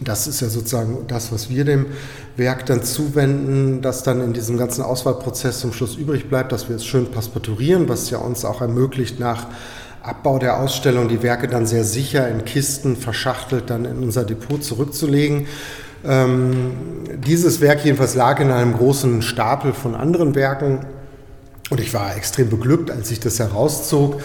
das 0.00 0.28
ist 0.28 0.40
ja 0.40 0.48
sozusagen 0.48 1.06
das, 1.08 1.32
was 1.32 1.50
wir 1.50 1.64
dem 1.64 1.86
Werk 2.36 2.66
dann 2.66 2.84
zuwenden, 2.84 3.82
das 3.82 4.02
dann 4.04 4.20
in 4.20 4.32
diesem 4.32 4.56
ganzen 4.56 4.82
Auswahlprozess 4.82 5.60
zum 5.60 5.72
Schluss 5.72 5.96
übrig 5.96 6.28
bleibt, 6.28 6.52
dass 6.52 6.68
wir 6.68 6.76
es 6.76 6.84
schön 6.84 7.10
passepartourieren, 7.10 7.88
was 7.88 8.10
ja 8.10 8.18
uns 8.18 8.44
auch 8.44 8.60
ermöglicht, 8.60 9.18
nach 9.18 9.48
Abbau 10.02 10.38
der 10.38 10.60
Ausstellung 10.60 11.08
die 11.08 11.22
Werke 11.22 11.48
dann 11.48 11.66
sehr 11.66 11.84
sicher 11.84 12.28
in 12.28 12.44
Kisten 12.44 12.96
verschachtelt 12.96 13.70
dann 13.70 13.84
in 13.84 14.02
unser 14.02 14.24
Depot 14.24 14.62
zurückzulegen. 14.62 15.46
Ähm, 16.04 16.70
dieses 17.26 17.60
Werk 17.60 17.84
jedenfalls 17.84 18.14
lag 18.14 18.38
in 18.40 18.52
einem 18.52 18.74
großen 18.74 19.20
Stapel 19.22 19.72
von 19.72 19.96
anderen 19.96 20.36
Werken 20.36 20.86
und 21.70 21.80
ich 21.80 21.92
war 21.92 22.16
extrem 22.16 22.48
beglückt, 22.48 22.90
als 22.90 23.10
ich 23.10 23.18
das 23.18 23.40
herauszog 23.40 24.20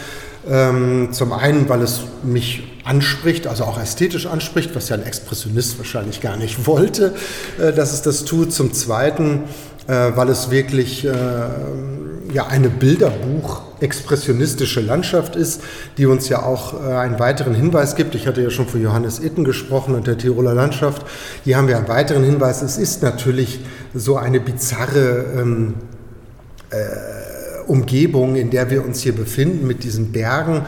ähm, 0.48 1.10
zum 1.12 1.34
einen, 1.34 1.68
weil 1.68 1.82
es 1.82 2.02
mich 2.24 2.73
anspricht, 2.84 3.48
also 3.48 3.64
auch 3.64 3.80
ästhetisch 3.80 4.26
anspricht, 4.26 4.76
was 4.76 4.90
ja 4.90 4.98
ein 4.98 5.04
Expressionist 5.04 5.78
wahrscheinlich 5.78 6.20
gar 6.22 6.36
nicht 6.38 6.66
wollte, 6.68 7.14
äh, 7.60 7.72
dass 7.74 7.94
es 7.94 8.02
das 8.02 8.26
tut. 8.26 8.52
Zum 8.54 8.74
Zweiten, 8.74 9.44
äh, 9.88 10.12
weil 10.16 10.30
es 10.30 10.50
wirklich 10.52 11.06
äh, 11.06 11.12
ja, 12.34 12.48
eine 12.48 12.70
Bilderbuch-expressionistische 12.70 14.82
Landschaft 14.82 15.36
ist, 15.36 15.62
die 15.98 16.06
uns 16.08 16.30
ja 16.30 16.44
auch 16.44 16.82
einen 16.82 17.20
weiteren 17.20 17.54
Hinweis 17.54 17.96
gibt. 17.96 18.16
Ich 18.16 18.26
hatte 18.26 18.42
ja 18.42 18.50
schon 18.50 18.68
von 18.68 18.82
Johannes 18.82 19.20
Itten 19.20 19.44
gesprochen 19.44 19.94
und 19.94 20.08
der 20.08 20.18
Tiroler 20.18 20.56
Landschaft. 20.56 21.06
Hier 21.44 21.58
haben 21.58 21.68
wir 21.68 21.78
einen 21.78 21.90
weiteren 21.90 22.24
Hinweis. 22.24 22.64
Es 22.64 22.78
ist 22.78 23.04
natürlich 23.04 23.60
so 23.94 24.18
eine 24.18 24.40
bizarre 24.40 25.26
ähm, 25.38 25.76
äh, 26.72 26.78
Umgebung, 27.68 28.36
in 28.36 28.50
der 28.50 28.70
wir 28.70 28.84
uns 28.84 29.02
hier 29.02 29.14
befinden, 29.14 29.68
mit 29.68 29.84
diesen 29.84 30.12
Bergen, 30.12 30.66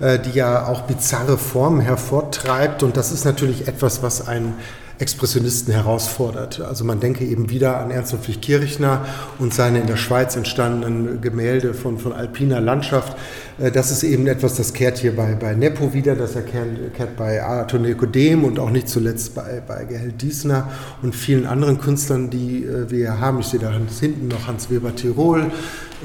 äh, 0.00 0.18
die 0.18 0.30
ja 0.30 0.66
auch 0.66 0.82
bizarre 0.82 1.38
Formen 1.38 1.80
hervortreibt. 1.80 2.82
Und 2.82 2.96
das 2.96 3.12
ist 3.12 3.24
natürlich 3.24 3.68
etwas, 3.68 4.02
was 4.02 4.26
ein 4.26 4.54
Expressionisten 4.98 5.72
herausfordert. 5.72 6.60
Also 6.60 6.84
man 6.84 6.98
denke 6.98 7.24
eben 7.24 7.50
wieder 7.50 7.78
an 7.78 7.90
Ernst 7.90 8.12
Ludwig 8.12 8.40
Kirchner 8.40 9.04
und 9.38 9.54
seine 9.54 9.80
in 9.80 9.86
der 9.86 9.96
Schweiz 9.96 10.34
entstandenen 10.34 11.20
Gemälde 11.20 11.72
von, 11.72 11.98
von 11.98 12.12
alpiner 12.12 12.60
Landschaft. 12.60 13.16
Äh, 13.58 13.70
das 13.70 13.92
ist 13.92 14.02
eben 14.02 14.26
etwas, 14.26 14.56
das 14.56 14.72
kehrt 14.72 14.98
hier 14.98 15.14
bei, 15.14 15.34
bei 15.34 15.54
Neppo 15.54 15.94
wieder, 15.94 16.16
das 16.16 16.34
erkehrt, 16.34 16.94
kehrt 16.96 17.16
bei 17.16 17.42
Arthur 17.42 17.78
Nikodem 17.78 18.44
und 18.44 18.58
auch 18.58 18.70
nicht 18.70 18.88
zuletzt 18.88 19.36
bei, 19.36 19.62
bei 19.66 19.84
Gerhard 19.84 20.20
Diesner 20.20 20.68
und 21.02 21.14
vielen 21.14 21.46
anderen 21.46 21.80
Künstlern, 21.80 22.28
die 22.30 22.64
äh, 22.64 22.90
wir 22.90 23.20
haben. 23.20 23.38
Ich 23.38 23.46
sehe 23.46 23.60
da 23.60 23.70
hinten 23.70 24.26
noch 24.28 24.48
Hans 24.48 24.68
Weber 24.68 24.96
Tirol, 24.96 25.52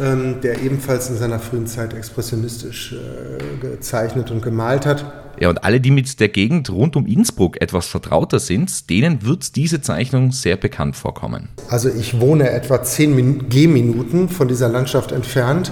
ähm, 0.01 0.41
der 0.41 0.61
ebenfalls 0.61 1.09
in 1.09 1.17
seiner 1.17 1.39
frühen 1.39 1.67
Zeit 1.67 1.93
expressionistisch 1.93 2.93
äh, 2.93 3.57
gezeichnet 3.59 4.31
und 4.31 4.41
gemalt 4.41 4.85
hat. 4.85 5.05
Ja, 5.39 5.49
und 5.49 5.63
alle, 5.63 5.81
die 5.81 5.91
mit 5.91 6.19
der 6.19 6.29
Gegend 6.29 6.69
rund 6.69 6.95
um 6.95 7.05
Innsbruck 7.05 7.59
etwas 7.61 7.87
vertrauter 7.87 8.39
sind, 8.39 8.89
denen 8.89 9.25
wird 9.25 9.55
diese 9.55 9.81
Zeichnung 9.81 10.31
sehr 10.31 10.57
bekannt 10.57 10.95
vorkommen. 10.95 11.49
Also 11.69 11.89
ich 11.89 12.19
wohne 12.19 12.51
etwa 12.51 12.83
zehn 12.83 13.49
Gehminuten 13.49 14.29
von 14.29 14.47
dieser 14.47 14.69
Landschaft 14.69 15.11
entfernt 15.11 15.71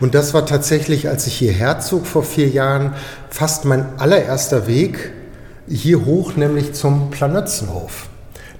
und 0.00 0.14
das 0.14 0.34
war 0.34 0.46
tatsächlich, 0.46 1.08
als 1.08 1.26
ich 1.26 1.34
hierher 1.34 1.80
zog 1.80 2.06
vor 2.06 2.24
vier 2.24 2.48
Jahren, 2.48 2.94
fast 3.28 3.64
mein 3.64 3.98
allererster 3.98 4.66
Weg 4.66 5.12
hier 5.68 6.04
hoch, 6.04 6.36
nämlich 6.36 6.72
zum 6.72 7.10
Planötzenhof. 7.10 8.08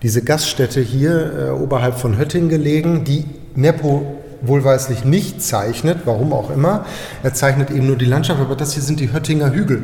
Diese 0.02 0.22
Gaststätte 0.22 0.80
hier 0.80 1.48
äh, 1.48 1.50
oberhalb 1.50 1.98
von 1.98 2.18
Hötting 2.18 2.48
gelegen, 2.48 3.04
die 3.04 3.24
Neppo 3.54 4.21
wohlweislich 4.42 5.04
nicht 5.04 5.42
zeichnet, 5.42 6.00
warum 6.04 6.32
auch 6.32 6.50
immer. 6.50 6.84
Er 7.22 7.34
zeichnet 7.34 7.70
eben 7.70 7.86
nur 7.86 7.96
die 7.96 8.04
Landschaft, 8.04 8.40
aber 8.40 8.56
das 8.56 8.74
hier 8.74 8.82
sind 8.82 9.00
die 9.00 9.12
Höttinger 9.12 9.52
Hügel. 9.52 9.82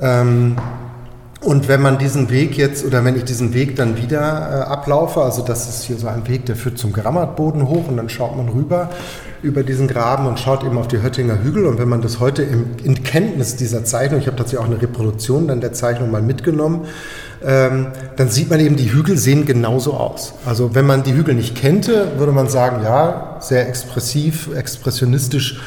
Ähm, 0.00 0.56
und 1.44 1.68
wenn 1.68 1.82
man 1.82 1.98
diesen 1.98 2.30
Weg 2.30 2.56
jetzt 2.56 2.86
oder 2.86 3.04
wenn 3.04 3.16
ich 3.16 3.24
diesen 3.24 3.52
Weg 3.52 3.76
dann 3.76 3.98
wieder 3.98 4.20
äh, 4.20 4.70
ablaufe, 4.70 5.20
also 5.20 5.42
das 5.42 5.68
ist 5.68 5.84
hier 5.84 5.98
so 5.98 6.06
ein 6.08 6.26
Weg, 6.26 6.46
der 6.46 6.56
führt 6.56 6.78
zum 6.78 6.92
Grammatboden 6.94 7.68
hoch 7.68 7.86
und 7.88 7.98
dann 7.98 8.08
schaut 8.08 8.34
man 8.34 8.48
rüber 8.48 8.88
über 9.42 9.62
diesen 9.62 9.86
Graben 9.86 10.26
und 10.26 10.40
schaut 10.40 10.64
eben 10.64 10.78
auf 10.78 10.88
die 10.88 11.02
Höttinger 11.02 11.44
Hügel. 11.44 11.66
Und 11.66 11.78
wenn 11.78 11.88
man 11.90 12.00
das 12.00 12.18
heute 12.18 12.42
im, 12.42 12.76
in 12.82 13.02
Kenntnis 13.02 13.56
dieser 13.56 13.84
Zeichnung, 13.84 14.20
ich 14.20 14.26
habe 14.26 14.38
tatsächlich 14.38 14.66
auch 14.66 14.70
eine 14.70 14.80
Reproduktion 14.80 15.46
dann 15.46 15.60
der 15.60 15.74
Zeichnung 15.74 16.10
mal 16.10 16.22
mitgenommen, 16.22 16.86
ähm, 17.44 17.88
dann 18.16 18.28
sieht 18.28 18.50
man 18.50 18.60
eben, 18.60 18.76
die 18.76 18.92
Hügel 18.92 19.16
sehen 19.16 19.44
genauso 19.44 19.94
aus. 19.94 20.34
Also 20.46 20.74
wenn 20.74 20.86
man 20.86 21.02
die 21.02 21.14
Hügel 21.14 21.34
nicht 21.34 21.54
kennte, 21.54 22.18
würde 22.18 22.32
man 22.32 22.48
sagen, 22.48 22.82
ja, 22.82 23.36
sehr 23.40 23.68
expressiv, 23.68 24.48
expressionistisch 24.54 25.60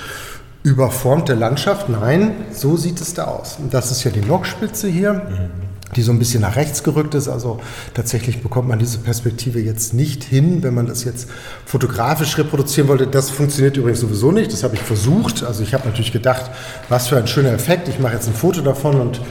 überformte 0.64 1.34
Landschaft. 1.34 1.90
Nein, 1.90 2.32
so 2.52 2.78
sieht 2.78 3.00
es 3.00 3.14
da 3.14 3.26
aus. 3.26 3.58
Und 3.60 3.74
das 3.74 3.92
ist 3.92 4.04
ja 4.04 4.12
die 4.12 4.22
Nockspitze 4.22 4.88
hier. 4.88 5.14
Mhm 5.14 5.67
die 5.96 6.02
so 6.02 6.12
ein 6.12 6.20
bisschen 6.20 6.42
nach 6.42 6.56
rechts 6.56 6.84
gerückt 6.84 7.16
ist. 7.16 7.28
Also 7.28 7.60
tatsächlich 7.94 8.42
bekommt 8.42 8.68
man 8.68 8.80
diese 8.80 8.98
Perspektive 8.98 9.60
jetzt 9.60 9.94
nicht 9.94 10.24
hin, 10.24 10.64
wenn 10.64 10.74
man 10.74 10.86
das 10.86 11.04
jetzt 11.04 11.30
fotografisch 11.66 12.38
reproduzieren 12.38 12.90
wollte. 12.90 13.08
Das 13.08 13.30
funktioniert 13.30 13.78
übrigens 13.78 14.02
sowieso 14.02 14.32
nicht. 14.32 14.52
Das 14.52 14.64
habe 14.64 14.76
ich 14.76 14.82
versucht. 14.82 15.44
Also 15.44 15.64
ich 15.64 15.74
habe 15.74 15.86
natürlich 15.88 16.12
gedacht, 16.12 16.52
was 16.90 17.08
für 17.08 17.18
ein 17.18 17.28
schöner 17.28 17.54
Effekt. 17.54 17.88
Ich 17.88 18.00
mache 18.00 18.14
jetzt 18.14 18.28
ein 18.28 18.34
Foto 18.34 18.62
davon 18.62 19.00
und 19.00 19.22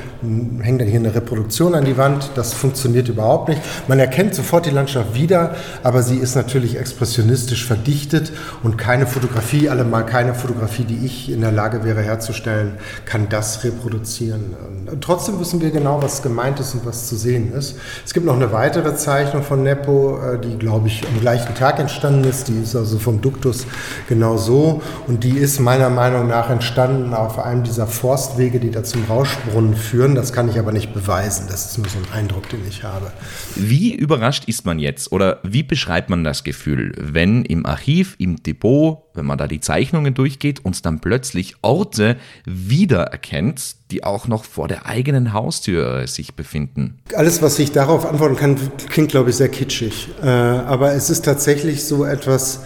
hänge 0.63 0.79
dann 0.79 0.89
hier 0.89 0.99
eine 0.99 1.15
Reproduktion 1.15 1.75
an 1.75 1.85
die 1.85 1.97
Wand. 1.99 2.31
Das 2.35 2.55
funktioniert 2.55 3.09
überhaupt 3.09 3.49
nicht. 3.49 3.61
Man 3.87 3.99
erkennt 3.99 4.35
sofort 4.35 4.67
die 4.67 4.71
Landschaft 4.71 5.15
wieder, 5.15 5.57
aber 5.83 6.03
sie 6.03 6.17
ist 6.17 6.37
natürlich 6.37 6.79
expressionistisch 6.79 7.67
verdichtet 7.67 8.33
und 8.63 8.79
keine 8.79 9.07
Fotografie, 9.07 9.69
allemal 9.69 10.07
keine 10.07 10.35
Fotografie, 10.35 10.85
die 10.85 11.05
ich 11.05 11.31
in 11.31 11.43
der 11.43 11.53
Lage 11.53 11.85
wäre 11.85 12.03
herzustellen, 12.03 12.73
kann 13.05 13.29
das 13.29 13.63
reproduzieren. 13.63 14.57
Trotzdem 15.01 15.39
wissen 15.39 15.61
wir 15.61 15.71
genau, 15.71 16.03
was 16.03 16.23
gemeint 16.23 16.46
gemeint 16.47 16.61
ist 16.61 16.75
und 16.75 16.87
was 16.87 17.09
zu 17.09 17.17
sehen 17.17 17.53
ist. 17.53 17.77
Es 18.05 18.15
gibt 18.15 18.25
noch 18.25 18.37
eine 18.37 18.53
weitere 18.53 18.95
Zeichnung 18.95 19.43
von 19.43 19.63
Neppo, 19.63 20.19
äh, 20.19 20.39
die, 20.41 20.57
glaube 20.57 20.89
ich, 20.89 21.07
am 21.07 21.21
gleichen 21.21 21.55
Tag 21.55 21.79
entstanden 21.79 22.25
ist. 22.25 22.49
Die 22.49 22.61
ist 22.63 22.77
also 22.77 22.99
vom 22.99 23.21
Duktus 23.21 23.67
genau 24.09 24.37
so. 24.37 24.83
Und 25.07 25.25
die 25.25 25.39
ist 25.39 25.59
meiner 25.61 25.91
Meinung 25.91 26.29
nach 26.29 26.51
entstanden 26.51 27.15
auf 27.15 27.39
einem 27.39 27.65
dieser 27.65 27.87
Forstwege, 27.87 28.61
die 28.61 28.71
da 28.71 28.85
zum 28.85 29.05
Rauschbrunnen 29.05 29.75
führen. 29.75 30.15
Das 30.15 30.33
kann 30.33 30.49
ich 30.49 30.59
aber 30.59 30.73
nicht 30.73 30.95
beweisen. 30.95 31.47
Das 31.49 31.67
ist 31.67 31.79
nur 31.79 31.89
so 31.89 31.99
ein 31.99 32.19
Eindruck, 32.19 32.49
den 32.49 32.61
ich 32.69 32.85
habe. 32.85 33.13
Wie 33.57 33.95
überrascht 33.95 34.45
ist 34.47 34.65
man 34.65 34.79
jetzt 34.79 35.11
oder 35.13 35.41
wie 35.43 35.63
beschreibt 35.63 36.11
man 36.11 36.23
das 36.23 36.45
Gefühl, 36.45 36.93
wenn 36.99 37.45
im 37.45 37.67
Archiv, 37.67 38.15
im 38.19 38.43
Depot, 38.43 39.06
wenn 39.17 39.27
man 39.27 39.39
da 39.39 39.47
die 39.47 39.61
Zeichnungen 39.61 40.15
durchgeht 40.15 40.65
und 40.65 40.85
dann 40.87 41.01
plötzlich 41.01 41.57
Orte 41.63 42.17
wiedererkennt, 42.45 43.77
die 43.91 44.05
auch 44.05 44.29
noch 44.29 44.45
vor 44.45 44.69
der 44.69 44.87
eigenen 44.87 45.33
Haustür 45.33 46.07
sich 46.07 46.35
befinden? 46.35 46.99
Alles, 47.15 47.43
was 47.43 47.59
ich 47.59 47.73
darauf 47.73 48.07
antworten 48.07 48.37
kann, 48.37 48.57
klingt, 48.89 49.11
glaube 49.11 49.31
ich, 49.31 49.37
sehr 49.37 49.49
kitschig. 49.49 50.09
Äh, 50.23 50.27
aber 50.27 50.93
es 50.93 51.11
ist 51.11 51.25
tatsächlich 51.25 51.85
so 51.85 52.05
etwas, 52.05 52.61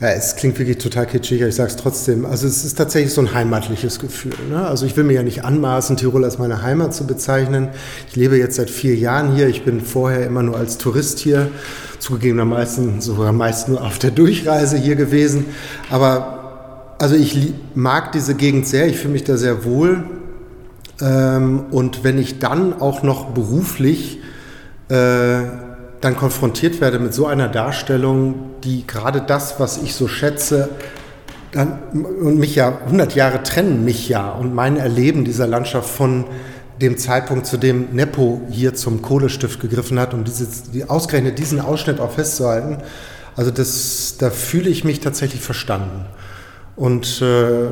ja, 0.00 0.10
es 0.10 0.36
klingt 0.36 0.58
wirklich 0.58 0.78
total 0.78 1.06
kitschig, 1.06 1.40
aber 1.40 1.48
ich 1.48 1.56
sage 1.56 1.70
es 1.70 1.76
trotzdem. 1.76 2.24
Also 2.24 2.46
es 2.46 2.64
ist 2.64 2.78
tatsächlich 2.78 3.12
so 3.12 3.20
ein 3.20 3.34
heimatliches 3.34 3.98
Gefühl. 3.98 4.34
Ne? 4.48 4.64
Also 4.64 4.86
ich 4.86 4.96
will 4.96 5.02
mir 5.02 5.14
ja 5.14 5.24
nicht 5.24 5.44
anmaßen, 5.44 5.96
Tirol 5.96 6.24
als 6.24 6.38
meine 6.38 6.62
Heimat 6.62 6.94
zu 6.94 7.04
bezeichnen. 7.04 7.70
Ich 8.08 8.14
lebe 8.14 8.38
jetzt 8.38 8.56
seit 8.56 8.70
vier 8.70 8.94
Jahren 8.94 9.34
hier. 9.34 9.48
Ich 9.48 9.64
bin 9.64 9.80
vorher 9.80 10.24
immer 10.24 10.44
nur 10.44 10.56
als 10.56 10.78
Tourist 10.78 11.18
hier, 11.18 11.50
zugegebenermaßen 11.98 13.00
sogar 13.00 13.32
meist 13.32 13.68
nur 13.68 13.82
auf 13.82 13.98
der 13.98 14.10
Durchreise 14.10 14.76
hier 14.76 14.96
gewesen. 14.96 15.46
Aber 15.90 16.94
also 16.98 17.14
ich 17.14 17.54
mag 17.74 18.12
diese 18.12 18.34
Gegend 18.34 18.66
sehr. 18.66 18.86
Ich 18.86 18.98
fühle 18.98 19.12
mich 19.12 19.24
da 19.24 19.36
sehr 19.36 19.64
wohl. 19.64 20.04
Ähm, 21.00 21.66
und 21.70 22.04
wenn 22.04 22.18
ich 22.18 22.38
dann 22.38 22.80
auch 22.80 23.02
noch 23.02 23.30
beruflich 23.30 24.18
äh, 24.88 25.42
dann 26.00 26.16
konfrontiert 26.16 26.80
werde 26.80 26.98
mit 26.98 27.12
so 27.12 27.26
einer 27.26 27.48
Darstellung, 27.48 28.34
die 28.64 28.86
gerade 28.86 29.20
das, 29.20 29.58
was 29.58 29.82
ich 29.82 29.94
so 29.94 30.08
schätze, 30.08 30.70
dann, 31.52 31.78
und 31.92 32.38
mich 32.38 32.54
ja, 32.54 32.78
100 32.86 33.14
Jahre 33.14 33.42
trennen 33.42 33.84
mich 33.84 34.08
ja 34.08 34.30
und 34.30 34.54
mein 34.54 34.76
Erleben 34.76 35.24
dieser 35.24 35.46
Landschaft 35.46 35.88
von 35.88 36.24
dem 36.80 36.96
Zeitpunkt, 36.98 37.46
zu 37.46 37.56
dem 37.56 37.88
Nepo 37.92 38.40
hier 38.50 38.74
zum 38.74 39.02
Kohlestift 39.02 39.60
gegriffen 39.60 39.98
hat, 39.98 40.14
um 40.14 40.24
dieses, 40.24 40.70
die, 40.70 40.84
ausgerechnet 40.84 41.38
diesen 41.38 41.60
Ausschnitt 41.60 42.00
auch 42.00 42.12
festzuhalten. 42.12 42.78
Also 43.36 43.50
das, 43.50 44.16
da 44.18 44.30
fühle 44.30 44.68
ich 44.70 44.84
mich 44.84 45.00
tatsächlich 45.00 45.40
verstanden. 45.40 46.06
Und 46.76 47.22
äh, 47.22 47.68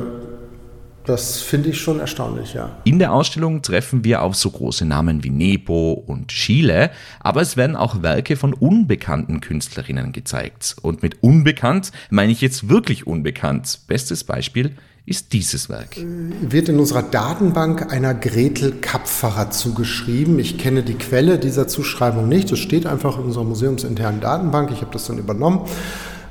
das 1.07 1.39
finde 1.39 1.69
ich 1.69 1.79
schon 1.79 2.01
erstaunlich, 2.01 2.53
ja. 2.53 2.77
In 2.83 2.99
der 2.99 3.13
Ausstellung 3.13 3.61
treffen 3.61 4.03
wir 4.03 4.21
auf 4.21 4.35
so 4.35 4.51
große 4.51 4.85
Namen 4.85 5.23
wie 5.23 5.29
Nepo 5.29 5.93
und 5.93 6.33
Schiele, 6.33 6.91
aber 7.21 7.41
es 7.41 7.55
werden 7.55 7.77
auch 7.77 8.01
Werke 8.01 8.35
von 8.35 8.53
unbekannten 8.53 9.39
Künstlerinnen 9.39 10.11
gezeigt. 10.11 10.75
Und 10.81 11.03
mit 11.03 11.23
unbekannt 11.23 11.93
meine 12.09 12.33
ich 12.33 12.41
jetzt 12.41 12.67
wirklich 12.67 13.07
unbekannt. 13.07 13.79
Bestes 13.87 14.25
Beispiel 14.25 14.73
ist 15.07 15.33
dieses 15.33 15.69
Werk. 15.69 15.97
Wird 16.41 16.69
in 16.69 16.77
unserer 16.79 17.01
Datenbank 17.01 17.91
einer 17.91 18.13
Gretel 18.13 18.73
Kapferer 18.73 19.49
zugeschrieben. 19.49 20.37
Ich 20.37 20.59
kenne 20.59 20.83
die 20.83 20.95
Quelle 20.95 21.39
dieser 21.39 21.67
Zuschreibung 21.67 22.27
nicht. 22.29 22.51
Das 22.51 22.59
steht 22.59 22.85
einfach 22.85 23.17
in 23.17 23.23
unserer 23.23 23.45
museumsinternen 23.45 24.21
Datenbank. 24.21 24.69
Ich 24.71 24.81
habe 24.81 24.91
das 24.91 25.07
dann 25.07 25.17
übernommen 25.17 25.61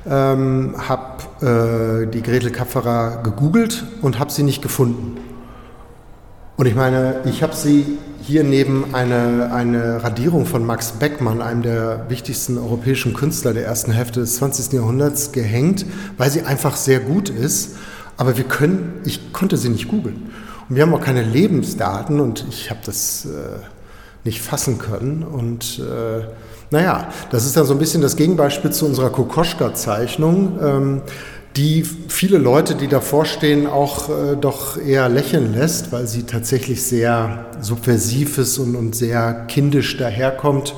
ähm, 0.09 0.75
habe 0.77 2.05
äh, 2.05 2.11
die 2.11 2.21
Gretel 2.21 2.51
Kapferer 2.51 3.21
gegoogelt 3.23 3.83
und 4.01 4.19
habe 4.19 4.31
sie 4.31 4.43
nicht 4.43 4.61
gefunden. 4.61 5.17
Und 6.55 6.65
ich 6.65 6.75
meine, 6.75 7.21
ich 7.25 7.43
habe 7.43 7.55
sie 7.55 7.85
hier 8.21 8.43
neben 8.43 8.95
eine, 8.95 9.51
eine 9.53 10.03
Radierung 10.03 10.45
von 10.45 10.65
Max 10.65 10.93
Beckmann, 10.93 11.41
einem 11.41 11.61
der 11.61 12.09
wichtigsten 12.09 12.57
europäischen 12.57 13.13
Künstler 13.13 13.53
der 13.53 13.65
ersten 13.65 13.91
Hälfte 13.91 14.21
des 14.21 14.37
20. 14.37 14.73
Jahrhunderts, 14.73 15.31
gehängt, 15.31 15.85
weil 16.17 16.31
sie 16.31 16.41
einfach 16.41 16.75
sehr 16.75 16.99
gut 16.99 17.29
ist. 17.29 17.75
Aber 18.17 18.37
wir 18.37 18.43
können, 18.43 19.01
ich 19.05 19.31
konnte 19.31 19.57
sie 19.57 19.69
nicht 19.69 19.87
googeln. 19.87 20.31
Und 20.69 20.75
wir 20.75 20.83
haben 20.83 20.93
auch 20.93 21.01
keine 21.01 21.23
Lebensdaten 21.23 22.19
und 22.19 22.45
ich 22.49 22.69
habe 22.69 22.81
das 22.85 23.25
äh, 23.25 23.59
nicht 24.25 24.41
fassen 24.41 24.79
können. 24.79 25.23
Und 25.23 25.79
äh, 25.79 26.25
naja, 26.69 27.09
das 27.31 27.45
ist 27.45 27.55
dann 27.55 27.65
so 27.65 27.73
ein 27.73 27.79
bisschen 27.79 28.01
das 28.01 28.15
Gegenbeispiel 28.15 28.71
zu 28.71 28.85
unserer 28.85 29.09
Kokoschka-Zeichnung, 29.09 30.59
ähm, 30.61 31.01
die 31.55 31.83
viele 31.83 32.37
Leute, 32.37 32.75
die 32.75 32.87
davor 32.87 33.25
stehen, 33.25 33.65
auch 33.65 34.09
äh, 34.09 34.35
doch 34.35 34.77
eher 34.77 35.09
lächeln 35.09 35.53
lässt, 35.53 35.91
weil 35.91 36.07
sie 36.07 36.23
tatsächlich 36.23 36.83
sehr 36.83 37.45
subversiv 37.61 38.37
ist 38.37 38.57
und, 38.59 38.75
und 38.75 38.95
sehr 38.95 39.45
kindisch 39.47 39.97
daherkommt. 39.97 40.75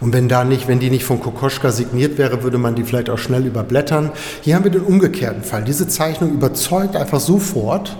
Und 0.00 0.14
wenn 0.14 0.28
da 0.28 0.44
nicht, 0.44 0.66
wenn 0.66 0.80
die 0.80 0.90
nicht 0.90 1.04
von 1.04 1.20
Kokoschka 1.20 1.70
signiert 1.70 2.16
wäre, 2.16 2.42
würde 2.42 2.58
man 2.58 2.74
die 2.74 2.84
vielleicht 2.84 3.10
auch 3.10 3.18
schnell 3.18 3.46
überblättern. 3.46 4.12
Hier 4.40 4.54
haben 4.54 4.64
wir 4.64 4.70
den 4.70 4.82
umgekehrten 4.82 5.42
Fall. 5.42 5.62
Diese 5.62 5.88
Zeichnung 5.88 6.32
überzeugt 6.32 6.96
einfach 6.96 7.20
sofort 7.20 7.96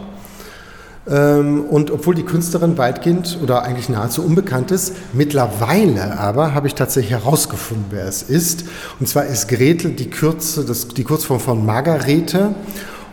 ähm, 1.11 1.65
und 1.65 1.91
obwohl 1.91 2.15
die 2.15 2.23
Künstlerin 2.23 2.79
weitgehend 2.79 3.39
oder 3.43 3.63
eigentlich 3.65 3.89
nahezu 3.89 4.23
unbekannt 4.23 4.71
ist, 4.71 4.95
mittlerweile 5.13 6.19
aber 6.19 6.55
habe 6.55 6.69
ich 6.69 6.75
tatsächlich 6.75 7.13
herausgefunden, 7.13 7.87
wer 7.91 8.05
es 8.05 8.23
ist. 8.23 8.65
Und 8.99 9.09
zwar 9.09 9.27
ist 9.27 9.49
Gretel 9.49 9.93
die, 9.93 10.09
Kürze, 10.09 10.65
das, 10.65 10.89
die 10.89 11.05
Kurzform 11.05 11.41
von 11.41 11.67
Margarete. 11.67 12.55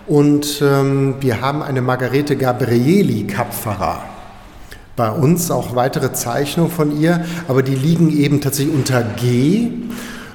Und 0.05 0.61
ähm, 0.61 1.15
wir 1.19 1.41
haben 1.41 1.61
eine 1.61 1.81
Margarete 1.81 2.37
Gabrieli 2.37 3.25
Kapferer. 3.25 4.16
Bei 4.97 5.11
uns 5.11 5.51
auch 5.51 5.75
weitere 5.75 6.11
Zeichnungen 6.11 6.71
von 6.71 6.99
ihr, 6.99 7.23
aber 7.47 7.61
die 7.61 7.75
liegen 7.75 8.09
eben 8.09 8.41
tatsächlich 8.41 8.73
unter 8.73 9.03
G. 9.03 9.69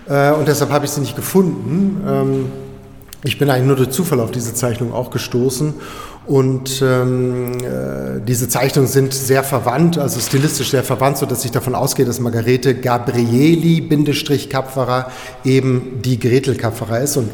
Äh, 0.09 0.31
und 0.35 0.47
deshalb 0.47 0.71
habe 0.71 0.85
ich 0.85 0.93
sie 0.93 1.01
nicht 1.01 1.17
gefunden. 1.17 2.01
Ähm, 2.07 2.45
ich 3.25 3.39
bin 3.39 3.51
eigentlich 3.51 3.67
nur 3.67 3.77
durch 3.77 3.91
Zufall 3.91 4.21
auf 4.21 4.33
diese 4.33 4.55
Zeichnung 4.55 4.93
auch 4.93 5.11
gestoßen 5.11 5.75
und 6.27 6.83
ähm, 6.83 7.53
äh, 7.65 8.21
diese 8.27 8.49
Zeichnungen 8.49 8.89
sind 8.89 9.13
sehr 9.13 9.43
verwandt, 9.43 9.99
also 9.99 10.21
stilistisch 10.21 10.71
sehr 10.71 10.85
verwandt, 10.85 11.19
sodass 11.19 11.45
ich 11.45 11.51
davon 11.51 11.75
ausgehe, 11.75 12.07
dass 12.07 12.21
Margarete 12.21 12.77
Gabrieli-Kapferer 12.77 15.11
eben 15.45 16.01
die 16.05 16.21
Gretel 16.21 16.55
Kapferer 16.55 17.01
ist. 17.01 17.17
Und 17.17 17.29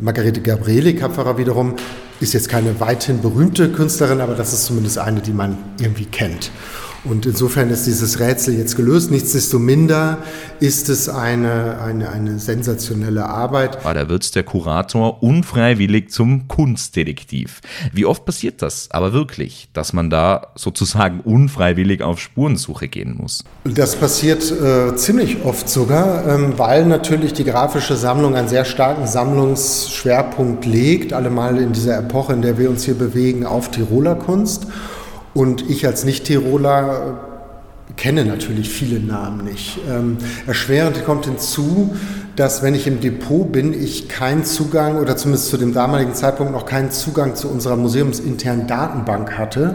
Margarete 0.00 0.42
Gabrieli 0.42 0.94
Kapferer 0.94 1.38
wiederum 1.38 1.76
ist 2.20 2.34
jetzt 2.34 2.50
keine 2.50 2.78
weithin 2.78 3.22
berühmte 3.22 3.70
Künstlerin, 3.70 4.20
aber 4.20 4.34
das 4.34 4.52
ist 4.52 4.66
zumindest 4.66 4.98
eine, 4.98 5.20
die 5.20 5.32
man 5.32 5.56
irgendwie 5.80 6.04
kennt. 6.04 6.50
Und 7.08 7.24
insofern 7.24 7.70
ist 7.70 7.86
dieses 7.86 8.18
Rätsel 8.18 8.54
jetzt 8.54 8.76
gelöst. 8.76 9.10
Nichtsdestominder 9.10 10.18
ist 10.60 10.88
es 10.88 11.08
eine, 11.08 11.80
eine, 11.80 12.10
eine 12.10 12.38
sensationelle 12.38 13.26
Arbeit. 13.26 13.78
Ah, 13.84 13.94
da 13.94 14.08
wird 14.08 14.34
der 14.34 14.42
Kurator 14.42 15.22
unfreiwillig 15.22 16.10
zum 16.10 16.48
Kunstdetektiv. 16.48 17.60
Wie 17.92 18.06
oft 18.06 18.24
passiert 18.24 18.62
das 18.62 18.88
aber 18.90 19.12
wirklich, 19.12 19.68
dass 19.72 19.92
man 19.92 20.10
da 20.10 20.48
sozusagen 20.56 21.20
unfreiwillig 21.20 22.02
auf 22.02 22.18
Spurensuche 22.18 22.88
gehen 22.88 23.16
muss? 23.18 23.44
Das 23.64 23.94
passiert 23.96 24.50
äh, 24.50 24.96
ziemlich 24.96 25.44
oft 25.44 25.68
sogar, 25.68 26.26
ähm, 26.26 26.54
weil 26.56 26.86
natürlich 26.86 27.32
die 27.32 27.44
grafische 27.44 27.96
Sammlung 27.96 28.34
einen 28.34 28.48
sehr 28.48 28.64
starken 28.64 29.06
Sammlungsschwerpunkt 29.06 30.66
legt, 30.66 31.12
allemal 31.12 31.58
in 31.58 31.72
dieser 31.72 31.98
Epoche, 31.98 32.32
in 32.32 32.42
der 32.42 32.58
wir 32.58 32.68
uns 32.68 32.84
hier 32.84 32.94
bewegen, 32.94 33.46
auf 33.46 33.70
Tiroler 33.70 34.16
Kunst. 34.16 34.66
Und 35.36 35.68
ich 35.68 35.86
als 35.86 36.06
Nicht-Tiroler 36.06 37.18
äh, 37.90 37.92
kenne 37.98 38.24
natürlich 38.24 38.70
viele 38.70 39.00
Namen 39.00 39.44
nicht. 39.44 39.78
Ähm, 39.86 40.16
erschwerend 40.46 41.04
kommt 41.04 41.26
hinzu, 41.26 41.94
dass 42.36 42.62
wenn 42.62 42.74
ich 42.74 42.86
im 42.86 43.02
Depot 43.02 43.52
bin, 43.52 43.74
ich 43.74 44.08
keinen 44.08 44.46
Zugang 44.46 44.96
oder 44.96 45.14
zumindest 45.18 45.50
zu 45.50 45.58
dem 45.58 45.74
damaligen 45.74 46.14
Zeitpunkt 46.14 46.54
noch 46.54 46.64
keinen 46.64 46.90
Zugang 46.90 47.34
zu 47.34 47.50
unserer 47.50 47.76
museumsinternen 47.76 48.66
Datenbank 48.66 49.36
hatte, 49.36 49.74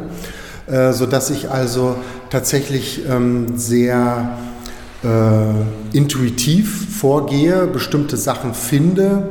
äh, 0.66 0.94
sodass 0.94 1.30
ich 1.30 1.52
also 1.52 1.96
tatsächlich 2.32 3.02
ähm, 3.08 3.56
sehr 3.56 4.40
äh, 5.04 5.96
intuitiv 5.96 6.98
vorgehe, 6.98 7.68
bestimmte 7.68 8.18
Sachen 8.18 8.56
finde, 8.56 9.30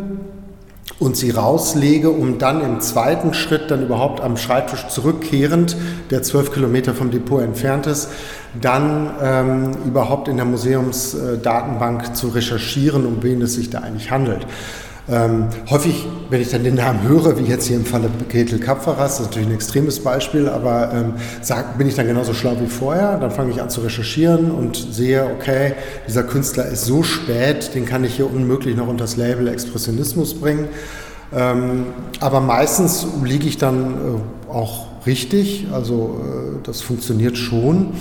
und 1.01 1.17
sie 1.17 1.31
rauslege, 1.31 2.11
um 2.11 2.39
dann 2.39 2.61
im 2.61 2.81
zweiten 2.81 3.33
Schritt 3.35 3.71
dann 3.71 3.83
überhaupt 3.83 4.21
am 4.21 4.37
Schreibtisch 4.37 4.87
zurückkehrend, 4.89 5.77
der 6.11 6.23
zwölf 6.23 6.53
Kilometer 6.53 6.95
vom 6.95 7.11
Depot 7.11 7.43
entfernt 7.43 7.87
ist, 7.87 8.11
dann 8.61 9.11
ähm, 9.23 9.73
überhaupt 9.87 10.29
in 10.29 10.37
der 10.37 10.45
Museumsdatenbank 10.45 12.15
zu 12.15 12.29
recherchieren, 12.29 13.07
um 13.07 13.23
wen 13.23 13.41
es 13.41 13.55
sich 13.55 13.71
da 13.71 13.79
eigentlich 13.79 14.11
handelt. 14.11 14.47
Ähm, 15.09 15.47
häufig, 15.69 16.07
wenn 16.29 16.41
ich 16.41 16.51
dann 16.51 16.63
den 16.63 16.77
Namen 16.77 17.03
höre, 17.03 17.39
wie 17.39 17.45
jetzt 17.45 17.67
hier 17.67 17.77
im 17.77 17.85
Falle 17.85 18.11
Gretel 18.29 18.59
Kapferers, 18.61 19.17
das 19.17 19.21
ist 19.21 19.27
natürlich 19.27 19.49
ein 19.49 19.55
extremes 19.55 20.01
Beispiel, 20.01 20.49
aber 20.49 20.93
ähm, 20.93 21.15
sag, 21.41 21.79
bin 21.79 21.89
ich 21.89 21.95
dann 21.95 22.07
genauso 22.07 22.33
schlau 22.35 22.57
wie 22.61 22.67
vorher, 22.67 23.17
dann 23.19 23.31
fange 23.31 23.51
ich 23.51 23.61
an 23.61 23.71
zu 23.71 23.81
recherchieren 23.81 24.51
und 24.51 24.77
sehe, 24.77 25.25
okay, 25.25 25.73
dieser 26.07 26.23
Künstler 26.23 26.67
ist 26.67 26.85
so 26.85 27.03
spät, 27.03 27.75
den 27.75 27.87
kann 27.87 28.05
ich 28.05 28.15
hier 28.17 28.33
unmöglich 28.33 28.77
noch 28.77 28.89
unter 28.89 29.05
das 29.05 29.17
Label 29.17 29.49
Expressionismus 29.49 30.35
bringen. 30.35 30.69
Ähm, 31.33 31.87
aber 32.19 32.41
meistens 32.41 33.07
liege 33.25 33.47
ich 33.47 33.57
dann 33.57 33.95
äh, 33.95 34.51
auch 34.51 34.87
richtig, 35.07 35.69
also 35.73 36.21
äh, 36.21 36.59
das 36.65 36.83
funktioniert 36.83 37.37
schon. 37.37 37.95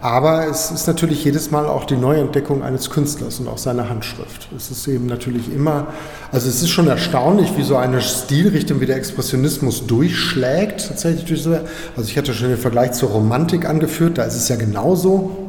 Aber 0.00 0.46
es 0.46 0.70
ist 0.70 0.86
natürlich 0.86 1.24
jedes 1.24 1.50
Mal 1.50 1.66
auch 1.66 1.84
die 1.84 1.96
Neuentdeckung 1.96 2.62
eines 2.62 2.90
Künstlers 2.90 3.40
und 3.40 3.48
auch 3.48 3.58
seiner 3.58 3.88
Handschrift. 3.88 4.48
Es 4.56 4.70
ist 4.70 4.86
eben 4.88 5.06
natürlich 5.06 5.52
immer, 5.52 5.88
also 6.32 6.48
es 6.48 6.62
ist 6.62 6.70
schon 6.70 6.88
erstaunlich, 6.88 7.56
wie 7.56 7.62
so 7.62 7.76
eine 7.76 8.00
Stilrichtung 8.02 8.80
wie 8.80 8.86
der 8.86 8.96
Expressionismus 8.96 9.86
durchschlägt. 9.86 10.88
Tatsächlich 10.88 11.24
durch 11.24 11.42
so, 11.42 11.52
also 11.96 12.08
ich 12.08 12.18
hatte 12.18 12.34
schon 12.34 12.48
den 12.48 12.58
Vergleich 12.58 12.92
zur 12.92 13.10
Romantik 13.10 13.68
angeführt, 13.68 14.18
da 14.18 14.24
ist 14.24 14.36
es 14.36 14.48
ja 14.48 14.56
genauso. 14.56 15.45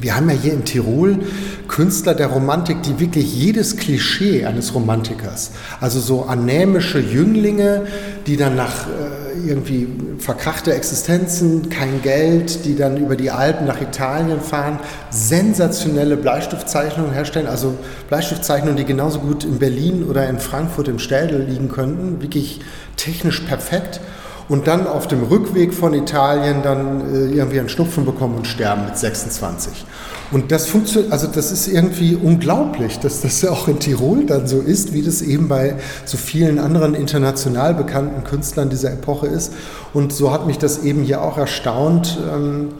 Wir 0.00 0.14
haben 0.14 0.30
ja 0.30 0.36
hier 0.36 0.52
in 0.52 0.64
Tirol 0.64 1.18
Künstler 1.66 2.14
der 2.14 2.28
Romantik, 2.28 2.82
die 2.84 3.00
wirklich 3.00 3.34
jedes 3.34 3.76
Klischee 3.76 4.44
eines 4.46 4.74
Romantikers, 4.74 5.50
also 5.80 5.98
so 5.98 6.22
anämische 6.24 7.00
Jünglinge, 7.00 7.86
die 8.26 8.36
dann 8.36 8.54
nach 8.54 8.86
äh, 8.86 9.48
irgendwie 9.48 9.88
verkrachte 10.18 10.72
Existenzen, 10.72 11.68
kein 11.68 12.00
Geld, 12.02 12.64
die 12.64 12.76
dann 12.76 12.96
über 12.96 13.16
die 13.16 13.30
Alpen 13.30 13.66
nach 13.66 13.80
Italien 13.80 14.40
fahren, 14.40 14.78
sensationelle 15.10 16.16
Bleistiftzeichnungen 16.16 17.12
herstellen, 17.12 17.46
also 17.46 17.74
Bleistiftzeichnungen, 18.08 18.76
die 18.76 18.84
genauso 18.84 19.18
gut 19.18 19.44
in 19.44 19.58
Berlin 19.58 20.04
oder 20.04 20.28
in 20.28 20.38
Frankfurt 20.38 20.86
im 20.86 21.00
Städel 21.00 21.42
liegen 21.42 21.68
könnten, 21.68 22.22
wirklich 22.22 22.60
technisch 22.96 23.40
perfekt 23.40 24.00
und 24.48 24.66
dann 24.66 24.86
auf 24.86 25.06
dem 25.06 25.24
Rückweg 25.24 25.74
von 25.74 25.94
Italien 25.94 26.62
dann 26.62 27.00
äh, 27.12 27.34
irgendwie 27.34 27.60
einen 27.60 27.68
Schnupfen 27.68 28.04
bekommen 28.04 28.36
und 28.36 28.46
sterben 28.46 28.86
mit 28.86 28.96
26. 28.96 29.84
Und 30.30 30.52
das 30.52 30.66
funktioniert, 30.66 31.12
also 31.12 31.26
das 31.26 31.52
ist 31.52 31.68
irgendwie 31.68 32.14
unglaublich, 32.14 32.98
dass 32.98 33.22
das 33.22 33.44
auch 33.46 33.66
in 33.68 33.78
Tirol 33.78 34.26
dann 34.26 34.46
so 34.46 34.60
ist, 34.60 34.92
wie 34.92 35.02
das 35.02 35.22
eben 35.22 35.48
bei 35.48 35.76
so 36.04 36.18
vielen 36.18 36.58
anderen 36.58 36.94
international 36.94 37.74
bekannten 37.74 38.24
Künstlern 38.24 38.68
dieser 38.68 38.92
Epoche 38.92 39.26
ist. 39.26 39.52
Und 39.94 40.12
so 40.12 40.30
hat 40.32 40.46
mich 40.46 40.58
das 40.58 40.82
eben 40.82 41.02
hier 41.02 41.22
auch 41.22 41.38
erstaunt, 41.38 42.18
ähm, 42.30 42.70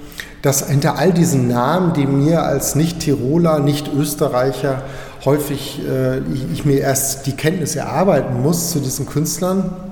dass 0.42 0.68
hinter 0.68 0.98
all 0.98 1.12
diesen 1.12 1.48
Namen, 1.48 1.94
die 1.94 2.06
mir 2.06 2.42
als 2.42 2.74
Nicht-Tiroler, 2.74 3.58
Nicht-Österreicher 3.60 4.82
häufig 5.24 5.80
äh, 5.88 6.18
ich 6.52 6.64
mir 6.64 6.80
erst 6.80 7.26
die 7.26 7.32
Kenntnis 7.32 7.74
erarbeiten 7.76 8.40
muss 8.40 8.70
zu 8.70 8.78
diesen 8.78 9.06
Künstlern 9.06 9.87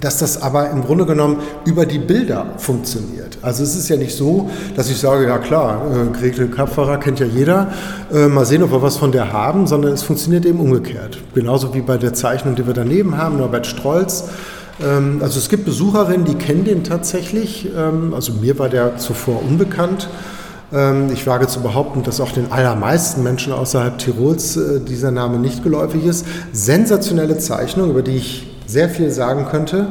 dass 0.00 0.18
das 0.18 0.40
aber 0.40 0.70
im 0.70 0.82
Grunde 0.82 1.06
genommen 1.06 1.38
über 1.64 1.86
die 1.86 1.98
Bilder 1.98 2.46
funktioniert. 2.58 3.38
Also 3.42 3.62
es 3.62 3.74
ist 3.76 3.88
ja 3.88 3.96
nicht 3.96 4.16
so, 4.16 4.48
dass 4.76 4.90
ich 4.90 4.98
sage, 4.98 5.26
ja 5.26 5.38
klar, 5.38 5.82
äh, 5.92 6.18
Gretel 6.18 6.48
Kapferer 6.48 6.98
kennt 6.98 7.20
ja 7.20 7.26
jeder, 7.26 7.72
äh, 8.12 8.28
mal 8.28 8.44
sehen, 8.44 8.62
ob 8.62 8.72
wir 8.72 8.82
was 8.82 8.96
von 8.96 9.12
der 9.12 9.32
haben, 9.32 9.66
sondern 9.66 9.92
es 9.92 10.02
funktioniert 10.02 10.44
eben 10.46 10.60
umgekehrt. 10.60 11.18
Genauso 11.34 11.74
wie 11.74 11.80
bei 11.80 11.96
der 11.96 12.14
Zeichnung, 12.14 12.54
die 12.54 12.66
wir 12.66 12.74
daneben 12.74 13.16
haben, 13.16 13.38
Norbert 13.38 13.66
Strolz. 13.66 14.24
Ähm, 14.80 15.18
also 15.22 15.38
es 15.38 15.48
gibt 15.48 15.64
Besucherinnen, 15.64 16.24
die 16.24 16.34
kennen 16.34 16.64
den 16.64 16.84
tatsächlich. 16.84 17.68
Ähm, 17.76 18.14
also 18.14 18.32
mir 18.32 18.58
war 18.58 18.68
der 18.68 18.98
zuvor 18.98 19.42
unbekannt. 19.42 20.08
Ähm, 20.72 21.10
ich 21.12 21.26
wage 21.26 21.46
zu 21.46 21.60
behaupten, 21.60 22.02
dass 22.02 22.20
auch 22.20 22.32
den 22.32 22.52
allermeisten 22.52 23.22
Menschen 23.22 23.52
außerhalb 23.52 23.98
Tirols 23.98 24.56
äh, 24.56 24.80
dieser 24.80 25.10
Name 25.10 25.38
nicht 25.38 25.62
geläufig 25.62 26.04
ist. 26.04 26.26
Sensationelle 26.52 27.38
Zeichnung, 27.38 27.90
über 27.90 28.02
die 28.02 28.16
ich 28.16 28.57
sehr 28.68 28.88
viel 28.88 29.10
sagen 29.10 29.46
könnte. 29.50 29.86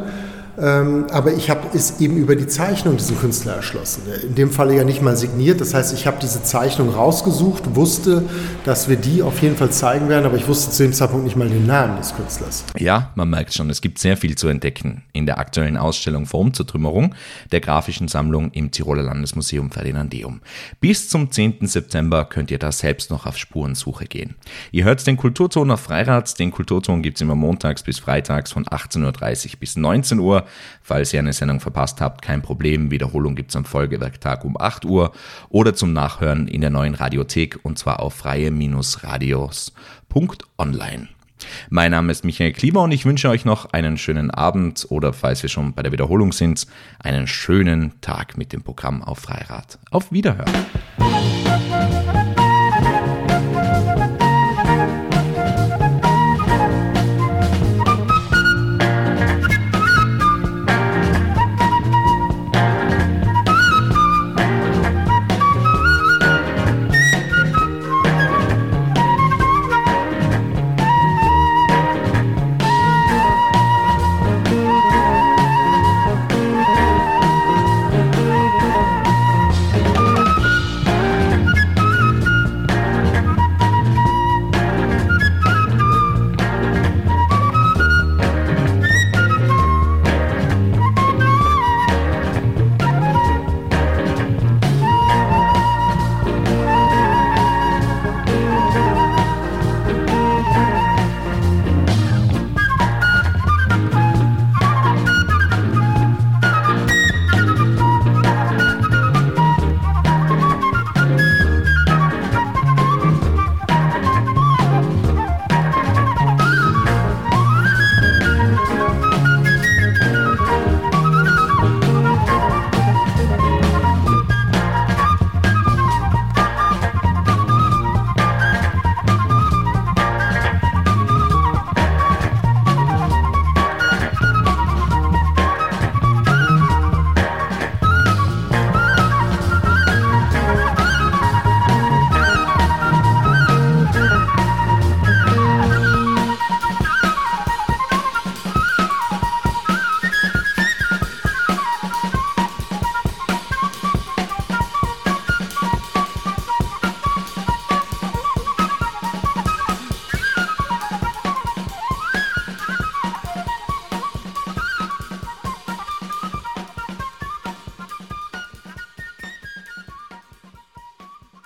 Ähm, 0.59 1.05
aber 1.11 1.33
ich 1.33 1.49
habe 1.49 1.67
es 1.75 1.99
eben 1.99 2.17
über 2.17 2.35
die 2.35 2.47
Zeichnung 2.47 2.97
diesen 2.97 3.17
Künstler 3.19 3.53
erschlossen. 3.53 4.03
In 4.23 4.35
dem 4.35 4.49
Falle 4.49 4.75
ja 4.75 4.83
nicht 4.83 5.01
mal 5.01 5.15
signiert. 5.15 5.61
Das 5.61 5.73
heißt, 5.73 5.93
ich 5.93 6.07
habe 6.07 6.17
diese 6.21 6.41
Zeichnung 6.41 6.89
rausgesucht, 6.89 7.75
wusste, 7.75 8.23
dass 8.63 8.89
wir 8.89 8.95
die 8.95 9.21
auf 9.21 9.41
jeden 9.41 9.55
Fall 9.55 9.69
zeigen 9.69 10.09
werden, 10.09 10.25
aber 10.25 10.37
ich 10.37 10.47
wusste 10.47 10.71
zu 10.71 10.83
dem 10.83 10.93
Zeitpunkt 10.93 11.25
nicht 11.25 11.35
mal 11.35 11.47
den 11.47 11.67
Namen 11.67 11.97
des 11.97 12.15
Künstlers. 12.15 12.63
Ja, 12.77 13.11
man 13.15 13.29
merkt 13.29 13.53
schon, 13.53 13.69
es 13.69 13.81
gibt 13.81 13.99
sehr 13.99 14.17
viel 14.17 14.35
zu 14.35 14.47
entdecken 14.47 15.03
in 15.13 15.27
der 15.27 15.37
aktuellen 15.37 15.77
Ausstellung 15.77 16.25
Formzertrümmerung 16.25 17.13
der 17.51 17.61
grafischen 17.61 18.07
Sammlung 18.07 18.51
im 18.51 18.71
Tiroler 18.71 19.03
Landesmuseum 19.03 19.69
Ferdinandeum. 19.69 20.41
Bis 20.81 21.09
zum 21.09 21.29
10. 21.29 21.67
September 21.67 22.25
könnt 22.25 22.49
ihr 22.49 22.59
da 22.59 22.71
selbst 22.71 23.11
noch 23.11 23.27
auf 23.27 23.37
Spurensuche 23.37 24.05
gehen. 24.05 24.35
Ihr 24.71 24.85
hört 24.85 25.05
den 25.05 25.17
Kulturton 25.17 25.69
auf 25.69 25.81
Freirad. 25.81 26.39
Den 26.39 26.51
Kulturton 26.51 27.03
gibt 27.03 27.17
es 27.17 27.21
immer 27.21 27.35
montags 27.35 27.83
bis 27.83 27.99
freitags 27.99 28.51
von 28.51 28.65
18.30 28.65 29.45
Uhr 29.45 29.59
bis 29.59 29.75
19 29.75 30.19
Uhr. 30.19 30.46
Falls 30.81 31.13
ihr 31.13 31.19
eine 31.19 31.33
Sendung 31.33 31.59
verpasst 31.59 32.01
habt, 32.01 32.21
kein 32.21 32.41
Problem. 32.41 32.91
Wiederholung 32.91 33.35
gibt 33.35 33.51
es 33.51 33.55
am 33.55 33.65
Folgewerktag 33.65 34.45
um 34.45 34.59
8 34.59 34.85
Uhr 34.85 35.11
oder 35.49 35.75
zum 35.75 35.93
Nachhören 35.93 36.47
in 36.47 36.61
der 36.61 36.69
neuen 36.69 36.95
Radiothek 36.95 37.59
und 37.63 37.77
zwar 37.77 37.99
auf 37.99 38.13
freie-radios.online. 38.15 41.09
Mein 41.69 41.91
Name 41.91 42.11
ist 42.11 42.25
Michael 42.25 42.53
Klima 42.53 42.81
und 42.81 42.91
ich 42.91 43.05
wünsche 43.05 43.29
euch 43.29 43.45
noch 43.45 43.71
einen 43.71 43.97
schönen 43.97 44.31
Abend 44.31 44.87
oder 44.89 45.13
falls 45.13 45.43
wir 45.43 45.49
schon 45.49 45.73
bei 45.73 45.83
der 45.83 45.91
Wiederholung 45.91 46.31
sind, 46.31 46.65
einen 46.99 47.27
schönen 47.27 47.99
Tag 48.01 48.37
mit 48.37 48.53
dem 48.53 48.63
Programm 48.63 49.03
auf 49.03 49.19
Freirad. 49.19 49.77
Auf 49.91 50.11
Wiederhören. 50.11 50.51